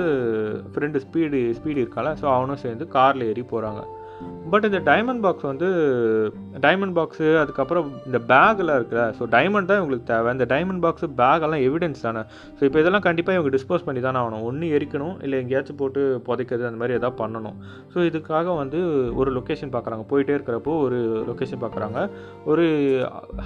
ஃப்ரெண்டு 0.74 0.98
ஸ்பீடு 1.00 1.39
ஸ்பீடு 1.54 1.80
இருக்கால 1.80 2.10
ஸோ 2.13 2.26
அவனும் 2.36 2.58
சேர்ந்து 2.58 2.88
காரில் 2.88 3.24
ஏறி 3.26 3.44
போகிறாங்க 3.44 3.82
பட் 4.51 4.65
இந்த 4.67 4.80
டைமண்ட் 4.89 5.21
பாக்ஸ் 5.25 5.47
வந்து 5.49 5.67
டைமண்ட் 6.65 6.95
பாக்ஸு 6.97 7.28
அதுக்கப்புறம் 7.41 7.88
இந்த 8.08 8.19
பேக்கெல்லாம் 8.32 8.78
இருக்குல்ல 8.80 9.06
ஸோ 9.17 9.23
டைமண்ட் 9.36 9.69
தான் 9.69 9.80
இவங்களுக்கு 9.80 10.06
தேவை. 10.12 10.34
இந்த 10.36 10.45
டைமண்ட் 10.51 10.82
பாக்ஸு 10.84 11.08
பேக்கெல்லாம் 11.21 11.63
எவிடன்ஸ் 11.67 12.04
தானே. 12.06 12.21
ஸோ 12.58 12.62
இப்போ 12.67 12.80
இதெல்லாம் 12.84 13.06
கண்டிப்பாக 13.08 13.38
இவங்க 13.38 13.51
டிஸ்போஸ் 13.56 13.86
பண்ணி 13.88 14.01
தானே 14.06 14.19
ஆகணும். 14.21 14.43
ஒன்று 14.49 14.67
எரிக்கணும் 14.78 15.15
இல்லை 15.25 15.39
எங்கேயாச்சும் 15.43 15.80
போட்டு 15.82 16.01
புதைக்கிறது 16.28 16.67
அந்த 16.69 16.80
மாதிரி 16.82 16.97
எதாவது 16.99 17.17
பண்ணணும். 17.23 17.58
ஸோ 17.93 17.97
இதுக்காக 18.10 18.56
வந்து 18.62 18.82
ஒரு 19.21 19.32
லொக்கேஷன் 19.38 19.73
பார்க்குறாங்க 19.75 20.06
போயிட்டே 20.12 20.36
இருக்கிறப்போ 20.38 20.75
ஒரு 20.86 20.99
லொக்கேஷன் 21.32 21.63
பார்க்குறாங்க 21.65 21.97
ஒரு 22.54 22.67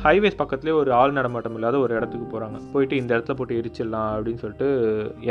ஹைவேஸ் 0.04 0.40
பக்கத்துலேயே 0.44 0.78
ஒரு 0.82 0.94
ஆள் 1.00 1.18
நடமாட்டம் 1.20 1.58
இல்லாத 1.60 1.80
ஒரு 1.86 1.96
இடத்துக்கு 2.00 2.28
போகிறாங்க 2.36 2.60
போயிட்டு 2.76 3.02
இந்த 3.04 3.12
இடத்துல 3.16 3.38
போட்டு 3.42 3.60
எரிச்சிடலாம் 3.62 4.12
அப்படின்னு 4.18 4.44
சொல்லிட்டு 4.44 4.70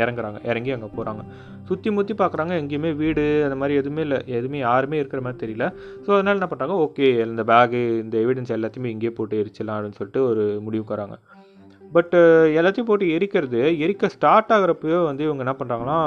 இறங்குறாங்க. 0.01 0.39
இறங்கி 0.51 0.73
அங்கே 0.77 0.91
போகிறாங்க 0.97 1.23
சுற்றி 1.69 1.89
முற்றி 1.95 2.13
பார்க்குறாங்க 2.19 2.53
எங்கேயுமே 2.61 2.91
வீடு 3.03 3.23
அந்த 3.47 3.55
மாதிரி 3.61 3.73
எதுவுமே 3.79 4.01
இல்லை. 4.07 4.21
எதுவுமே 4.37 4.59
யாருமே 4.67 4.97
இருக்கிற 4.99 5.19
மாதிரி 5.21 5.28
தெரியல. 5.43 5.67
ஸோ 6.05 6.09
அதனால் 6.15 6.37
என்ன 6.37 6.49
பண்ணுறாங்க 6.51 6.77
ஓகே 6.85 7.09
இந்த 7.31 7.43
பேகு 7.51 7.81
இந்த 8.05 8.17
எவிடன்ஸ் 8.25 8.55
எல்லாத்தையுமே 8.57 8.93
இங்கேயே 8.95 9.13
போட்டு 9.19 9.41
எரிச்சிடலாம் 9.43 9.77
அப்படின்னு 9.77 9.99
சொல்லிட்டு 10.01 10.23
ஒரு 10.31 10.45
முடிவுக்கு 10.67 10.95
வராங்க 10.95 11.17
பட் 11.95 12.15
எல்லாத்தையும் 12.59 12.87
போட்டு 12.87 13.05
எரிக்கிறது 13.13 13.59
எரிக்க 13.83 14.09
ஸ்டார்ட் 14.15 14.51
ஆகிறப்பயோ 14.55 14.97
வந்து 15.07 15.23
இவங்க 15.27 15.43
என்ன 15.45 15.53
பண்ணுறாங்கன்னா 15.59 15.99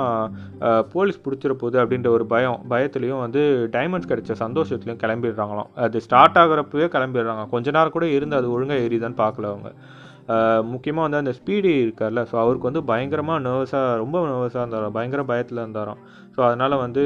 போலீஸ் 0.92 1.22
பிடிச்சிட 1.24 1.54
போகுது 1.62 1.78
அப்படின்ற 1.82 2.08
ஒரு 2.16 2.24
பயம் 2.32 2.60
பயத்துலேயும் 2.72 3.22
வந்து 3.24 3.42
டைமண்ட்ஸ் 3.76 4.10
கிடைச்ச 4.12 4.36
சந்தோஷத்துலையும் 4.44 5.02
கிளம்பிடுறாங்களாம். 5.02 5.70
அது 5.86 6.04
ஸ்டார்ட் 6.06 6.38
ஆகிறப்பவே 6.42 6.88
கிளம்பிடுறாங்க. 6.94 7.44
கொஞ்ச 7.54 7.74
நேரம் 7.78 7.96
கூட 7.96 8.08
இருந்து 8.18 8.38
அது 8.40 8.54
ஒழுங்காக 8.56 8.86
எரியுதான்னு 8.86 9.20
பார்க்கல 9.24 9.50
அவங்க. 9.54 9.70
முக்கியமாக 10.72 11.04
வந்து 11.08 11.20
அந்த 11.22 11.32
ஸ்பீடி 11.38 11.72
இருக்கார்ல 11.84 12.20
ஸோ 12.30 12.34
அவருக்கு 12.42 12.68
வந்து 12.70 12.82
பயங்கரமாக 12.84 13.44
நர்வஸாக 13.48 13.96
ரொம்ப 13.96 14.18
நர்வஸாக 14.26 14.62
இருந்தாராம் 14.62 14.92
பயங்கர 14.92 15.22
பயத்தில் 15.24 15.62
இருந்தாராம். 15.62 16.00
ஸோ 16.36 16.40
அதனால் 16.40 16.76
வந்து 16.76 17.04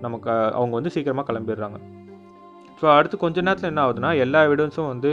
நமக்கு 0.00 0.30
அவங்க 0.30 0.74
வந்து 0.74 0.90
சீக்கிரமாக 0.90 1.32
கிளம்பிடுறாங்க. 1.32 1.78
ஸோ 2.80 2.86
அடுத்து 2.96 3.16
கொஞ்ச 3.16 3.40
நேரத்தில் 3.40 3.70
என்ன 3.70 3.82
ஆகுதுன்னா 3.86 4.10
எல்லா 4.18 4.44
எவிடன்ஸும் 4.44 4.90
வந்து 4.92 5.12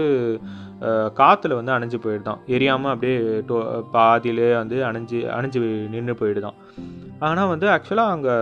காற்றுல 1.20 1.56
வந்து 1.60 1.76
அணைஞ்சு 1.76 1.98
போயிடுதான். 2.06 2.40
எரியாமல் 2.48 2.94
அப்படியே 2.94 3.18
டோ 3.48 3.58
பாதியிலே 3.94 4.50
வந்து 4.58 4.78
அணைஞ்சு 4.84 5.20
அணைஞ்சு 5.38 5.62
நின்று 5.94 6.16
போயிடுதான். 6.16 6.58
ஆனால் 7.20 7.48
வந்து 7.48 7.68
ஆக்சுவலாக 7.68 8.16
அங்கே 8.16 8.36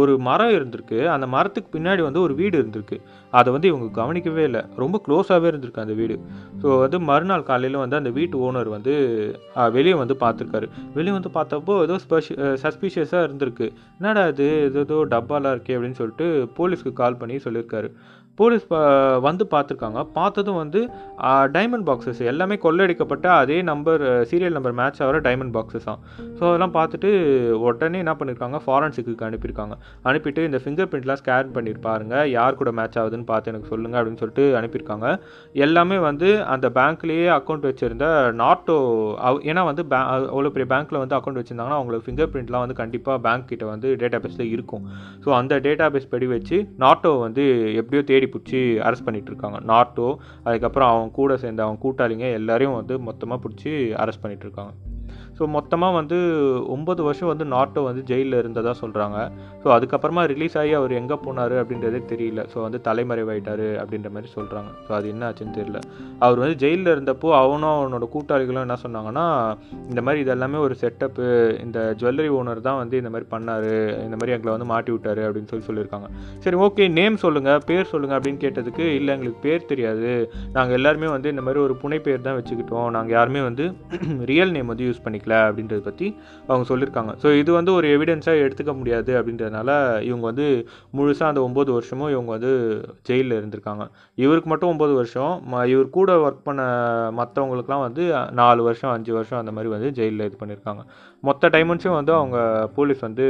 ஒரு 0.00 0.12
மரம் 0.28 0.54
இருந்திருக்கு. 0.56 0.98
அந்த 1.14 1.26
மரத்துக்கு 1.34 1.70
பின்னாடி 1.76 2.02
வந்து 2.06 2.20
ஒரு 2.26 2.34
வீடு 2.40 2.56
இருந்திருக்கு. 2.62 2.96
அதை 3.38 3.48
வந்து 3.54 3.68
இவங்க 3.70 3.86
கவனிக்கவே 4.00 4.44
இல்லை. 4.48 4.62
ரொம்ப 4.82 4.96
க்ளோஸாகவே 5.06 5.48
இருந்திருக்கு 5.52 5.84
அந்த 5.84 5.94
வீடு. 6.00 6.16
ஸோ 6.62 6.66
வந்து 6.84 6.98
மறுநாள் 7.10 7.46
காலையில் 7.50 7.82
வந்து 7.82 7.98
அந்த 8.00 8.10
வீட்டு 8.18 8.36
ஓனர் 8.46 8.70
வந்து 8.76 8.94
வெளியே 9.76 9.96
வந்து 10.02 10.16
பார்த்துருக்காரு. 10.24 10.68
வெளியே 10.98 11.14
வந்து 11.18 11.32
பார்த்தப்போ 11.38 11.76
ஏதோ 11.86 11.96
ஸ்பெஷ 12.04 12.34
சஸ்பீஷியஸாக 12.64 13.26
இருந்திருக்கு. 13.28 13.68
என்னடா 13.98 14.24
இது? 14.34 14.48
ஏதோ 14.82 14.98
டப்பாலாம் 15.14 15.54
இருக்கே 15.56 15.76
அப்படின்னு 15.76 16.00
சொல்லிட்டு 16.00 16.28
போலீஸ்க்கு 16.58 16.92
கால் 17.02 17.20
பண்ணி 17.22 17.38
சொல்லியிருக்காரு. 17.46 17.90
போலீஸ் 18.40 18.66
வந்து 19.26 19.46
பார்த்துருக்காங்க 19.54 20.00
பார்த்ததும் 20.18 20.60
வந்து 20.62 20.80
டைமண்ட் 21.56 21.86
பாக்ஸஸ் 21.88 22.22
எல்லாமே 22.32 22.58
கொள்ளடிக்கப்பட்ட 22.64 23.26
அதே 23.42 23.58
நம்பர் 23.70 24.02
சீரியல் 24.30 24.56
நம்பர் 24.58 24.78
மேட்ச் 24.80 25.00
ஆகிற 25.06 25.20
டைமண்ட் 25.28 25.54
பாக்ஸஸ் 25.56 25.88
தான் 25.90 26.00
ஸோ 26.38 26.42
அதெல்லாம் 26.50 26.74
பார்த்துட்டு 26.78 27.10
உடனே 27.66 27.98
என்ன 28.04 28.14
பண்ணியிருக்காங்க 28.20 28.58
ஃபாரன்சிக்கு 28.66 29.14
அனுப்பியிருக்காங்க. 29.28 29.74
அனுப்பிட்டு 30.08 30.40
இந்த 30.48 30.58
ஃபிங்கர் 30.62 30.88
பிரிண்ட்லாம் 30.90 31.20
ஸ்கேன் 31.20 31.52
பண்ணியிருப்பாருங்க 31.56 32.14
யார் 32.36 32.58
கூட 32.60 32.70
மேட்ச் 32.78 32.98
ஆகுதுன்னு 33.00 33.26
பார்த்து 33.30 33.50
எனக்கு 33.52 33.70
சொல்லுங்கள் 33.72 33.98
அப்படின்னு 34.00 34.22
சொல்லிட்டு 34.22 34.44
அனுப்பியிருக்காங்க. 34.58 35.06
எல்லாமே 35.66 35.98
வந்து 36.08 36.28
அந்த 36.54 36.66
பேங்க்லேயே 36.78 37.26
அக்கௌண்ட் 37.38 37.66
வச்சுருந்த 37.68 38.06
நாட்டோ 38.42 38.76
அவ் 39.28 39.40
ஏன்னா 39.50 39.64
வந்து 39.70 39.84
பே 39.92 39.98
அவ்வளோ 40.34 40.52
பெரிய 40.56 40.68
பேங்க்கில் 40.72 41.00
வந்து 41.02 41.16
அக்கௌண்ட் 41.18 41.40
வச்சுருந்தாங்கன்னா 41.40 41.78
அவங்களுக்கு 41.80 42.06
ஃபிங்கர் 42.08 42.30
பிரிண்ட்லாம் 42.34 42.64
வந்து 42.64 42.78
கண்டிப்பாக 42.82 43.18
பேங்க் 43.26 43.50
கிட்ட 43.52 43.66
வந்து 43.72 43.88
டேட்டா 44.02 44.20
பேஸில் 44.24 44.52
இருக்கும். 44.54 44.84
ஸோ 45.24 45.28
அந்த 45.40 45.54
டேட்டா 45.66 45.88
பேஸ் 45.96 46.12
படி 46.14 46.28
வச்சு 46.36 46.58
நாட்டோ 46.84 47.12
வந்து 47.26 47.44
எப்படியோ 47.82 48.02
தேடி 48.12 48.25
பிடிச்சி 48.26 48.60
அரெஸ்ட் 48.80 49.04
பண்ணிட்டு 49.04 49.32
இருக்காங்க 49.32 49.60
நாட்டோ 49.64 50.08
அதுக்கப்புறம் 50.44 50.88
அவங்க 50.88 51.14
கூட 51.14 51.36
சேர்ந்த 51.36 51.64
அவங்க 51.64 51.80
கூட்டாளிங்க 51.86 52.28
எல்லாரையும் 52.32 52.74
வந்து 52.74 52.98
மொத்தமாக 53.00 53.40
பிடிச்சி 53.42 53.72
அரெஸ்ட் 53.94 54.22
பண்ணிகிட்ருக்காங்க 54.22 54.74
ஸோ 55.38 55.46
மொத்தமாக 55.56 55.94
வந்து 55.98 56.18
ஒம்பது 56.74 57.00
வருஷம் 57.06 57.30
வந்து 57.32 57.46
நாட்டோ 57.54 57.80
வந்து 57.88 58.02
ஜெயிலில் 58.10 58.38
இருந்ததாக 58.42 58.74
சொல்கிறாங்க 58.82 59.18
ஸோ 59.62 59.68
அதுக்கப்புறமா 59.76 60.22
ரிலீஸ் 60.32 60.56
ஆகி 60.60 60.72
அவர் 60.80 60.92
எங்கே 61.00 61.16
போனார் 61.24 61.54
அப்படின்றதே 61.62 62.00
தெரியல. 62.12 62.40
ஸோ 62.52 62.56
வந்து 62.66 62.78
தலைமறைவாயிட்டார் 62.88 63.66
அப்படின்ற 63.82 64.10
மாதிரி 64.14 64.28
சொல்கிறாங்க 64.36 64.70
ஸோ 64.86 64.92
அது 64.98 65.06
என்ன 65.14 65.24
ஆச்சுன்னு 65.28 65.56
தெரியல. 65.58 65.80
அவர் 66.26 66.42
வந்து 66.42 66.56
ஜெயிலில் 66.62 66.92
இருந்தப்போ 66.94 67.30
அவனும் 67.42 67.74
அவனோட 67.76 68.06
கூட்டாளிகளும் 68.14 68.64
என்ன 68.66 68.76
சொன்னாங்கன்னா 68.84 69.26
இந்த 69.90 70.00
மாதிரி 70.06 70.22
இதெல்லாமே 70.26 70.60
ஒரு 70.66 70.76
செட்டப்பு 70.82 71.26
இந்த 71.64 71.78
ஜுவல்லரி 72.00 72.30
ஓனர் 72.38 72.62
தான் 72.68 72.80
வந்து 72.82 72.96
இந்த 73.02 73.12
மாதிரி 73.14 73.28
பண்ணார். 73.34 73.70
இந்த 74.06 74.16
மாதிரி 74.18 74.34
எங்களை 74.36 74.52
வந்து 74.56 74.70
மாட்டி 74.72 74.90
விட்டாரு 74.94 75.24
அப்படின்னு 75.28 75.50
சொல்லி 75.52 75.68
சொல்லியிருக்காங்க. 75.68 76.08
சரி 76.46 76.58
ஓகே 76.66 76.86
நேம் 76.98 77.16
சொல்லுங்கள் 77.24 77.62
பேர் 77.70 77.90
சொல்லுங்கள் 77.92 78.18
அப்படின்னு 78.18 78.42
கேட்டதுக்கு 78.44 78.84
இல்லை 78.98 79.12
எங்களுக்கு 79.16 79.40
பேர் 79.46 79.68
தெரியாது. 79.72 80.12
நாங்கள் 80.56 80.76
எல்லாருமே 80.78 81.10
வந்து 81.16 81.28
இந்த 81.34 81.44
மாதிரி 81.46 81.60
ஒரு 81.66 81.76
புனை 81.82 82.00
பேர் 82.08 82.26
தான் 82.28 82.38
வச்சுக்கிட்டோம். 82.40 82.88
நாங்கள் 82.98 83.16
யாருமே 83.18 83.42
வந்து 83.50 83.64
ரியல் 84.32 84.52
நேம் 84.56 84.70
வந்து 84.72 84.86
யூஸ் 84.88 85.02
பண்ணிக்கலாம் 85.04 85.24
கிடைக்கல 85.26 85.38
அப்படின்றத 85.48 85.82
பற்றி 85.88 86.06
அவங்க 86.48 86.64
சொல்லியிருக்காங்க 86.70 87.12
ஸோ 87.22 87.28
இது 87.40 87.50
வந்து 87.58 87.72
ஒரு 87.78 87.86
எவிடன்ஸாக 87.96 88.42
எடுத்துக்க 88.44 88.72
முடியாது 88.80 89.12
அப்படின்றதுனால 89.18 89.70
இவங்க 90.08 90.24
வந்து 90.30 90.46
முழுசாக 90.98 91.30
அந்த 91.32 91.40
ஒம்பது 91.48 91.70
வருஷமும் 91.76 92.12
இவங்க 92.14 92.30
வந்து 92.36 92.52
ஜெயிலில் 93.08 93.38
இருந்திருக்காங்க. 93.40 93.84
இவருக்கு 94.18 94.50
மட்டும் 94.52 94.72
ஒம்பது 94.74 94.94
வருஷம். 95.00 95.34
ம 95.52 95.64
இவர் 95.72 95.96
கூட 95.98 96.10
ஒர்க் 96.26 96.46
பண்ண 96.48 96.62
மற்றவங்களுக்குலாம் 97.20 97.86
வந்து 97.88 98.04
நாலு 98.42 98.62
வருஷம் 98.68 98.94
அஞ்சு 98.96 99.12
வருஷம் 99.18 99.40
அந்த 99.42 99.54
மாதிரி 99.56 99.70
வந்து 99.76 99.90
ஜெயிலில் 100.00 100.26
இது 100.28 100.38
பண்ணியிருக்காங்க 100.42 100.84
மொத்த 101.22 101.50
டைமண்ட்ஸும் 101.56 101.98
வந்து 102.00 102.14
அவங்க 102.20 102.38
போலீஸ் 102.78 103.02
வந்து 103.08 103.26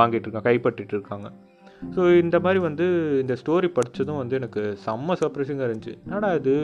வாங்கிட்டு 0.00 0.26
இருக்காங்க 0.26 0.48
கைப்பற்றிட்டு 0.50 0.96
இருக்காங்க. 0.98 1.28
ஸோ 1.94 2.02
இந்த 2.22 2.36
மாதிரி 2.44 2.60
வந்து 2.66 2.86
இந்த 3.22 3.34
ஸ்டோரி 3.40 3.68
படித்ததும் 3.76 4.20
வந்து 4.20 4.38
எனக்கு 4.40 4.62
செம்ம 4.84 5.16
சர்ப்ரைசிங்காக 5.22 5.68
இருந்துச்சு. 5.68 5.94
என்னடா 6.06 6.28
இது? 6.38 6.54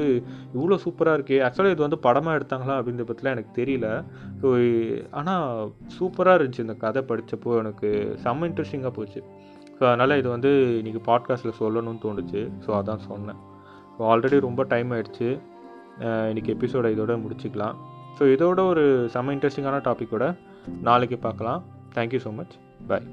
இவ்வளோ 0.57 0.79
சூப்பராக 0.85 1.17
இருக்கே. 1.19 1.39
ஆக்சுவலாக 1.47 1.75
இது 1.75 1.87
வந்து 1.87 1.99
படமாக 2.07 2.39
எடுத்தாங்களா 2.39 2.77
அப்படின்ற 2.81 3.05
பற்றிலாம் 3.11 3.37
எனக்கு 3.37 3.53
தெரியல. 3.61 3.89
ஸோ 4.43 4.51
ஆனால் 5.21 5.73
சூப்பராக 5.97 6.37
இருந்துச்சு 6.39 6.67
இந்த 6.67 6.77
கதை 6.85 7.03
படித்தப்போ 7.11 7.57
எனக்கு 7.63 7.91
செம்ம 8.25 8.49
இன்ட்ரெஸ்டிங்காக 8.51 8.95
போச்சு. 8.99 9.23
ஸோ 9.79 9.83
அதனால் 9.91 10.19
இது 10.21 10.29
வந்து 10.37 10.53
இன்றைக்கி 10.81 11.03
பாட்காஸ்ட்டில் 11.11 11.59
சொல்லணும்னு 11.63 12.03
தோணுச்சு. 12.07 12.43
ஸோ 12.67 12.71
அதான் 12.81 13.07
சொன்னேன். 13.11 13.41
ஸோ 13.97 14.03
ஆல்ரெடி 14.13 14.39
ரொம்ப 14.49 14.65
டைம் 14.75 14.93
ஆகிடுச்சு 14.97 15.31
இன்றைக்கி 16.31 16.51
எபிசோடை 16.57 16.91
இதோட 16.95 17.15
முடிச்சுக்கலாம். 17.25 17.77
ஸோ 18.19 18.23
இதோட 18.35 18.61
ஒரு 18.73 18.85
செம்ம 19.17 19.35
இன்ட்ரெஸ்டிங்கான 19.37 19.83
டாப்பிக்கோட 19.89 20.27
நாளைக்கு 20.89 21.19
பார்க்கலாம். 21.27 21.63
Thank you 21.99 22.23
so 22.27 22.33
much 22.39 22.57
bye 22.91 23.07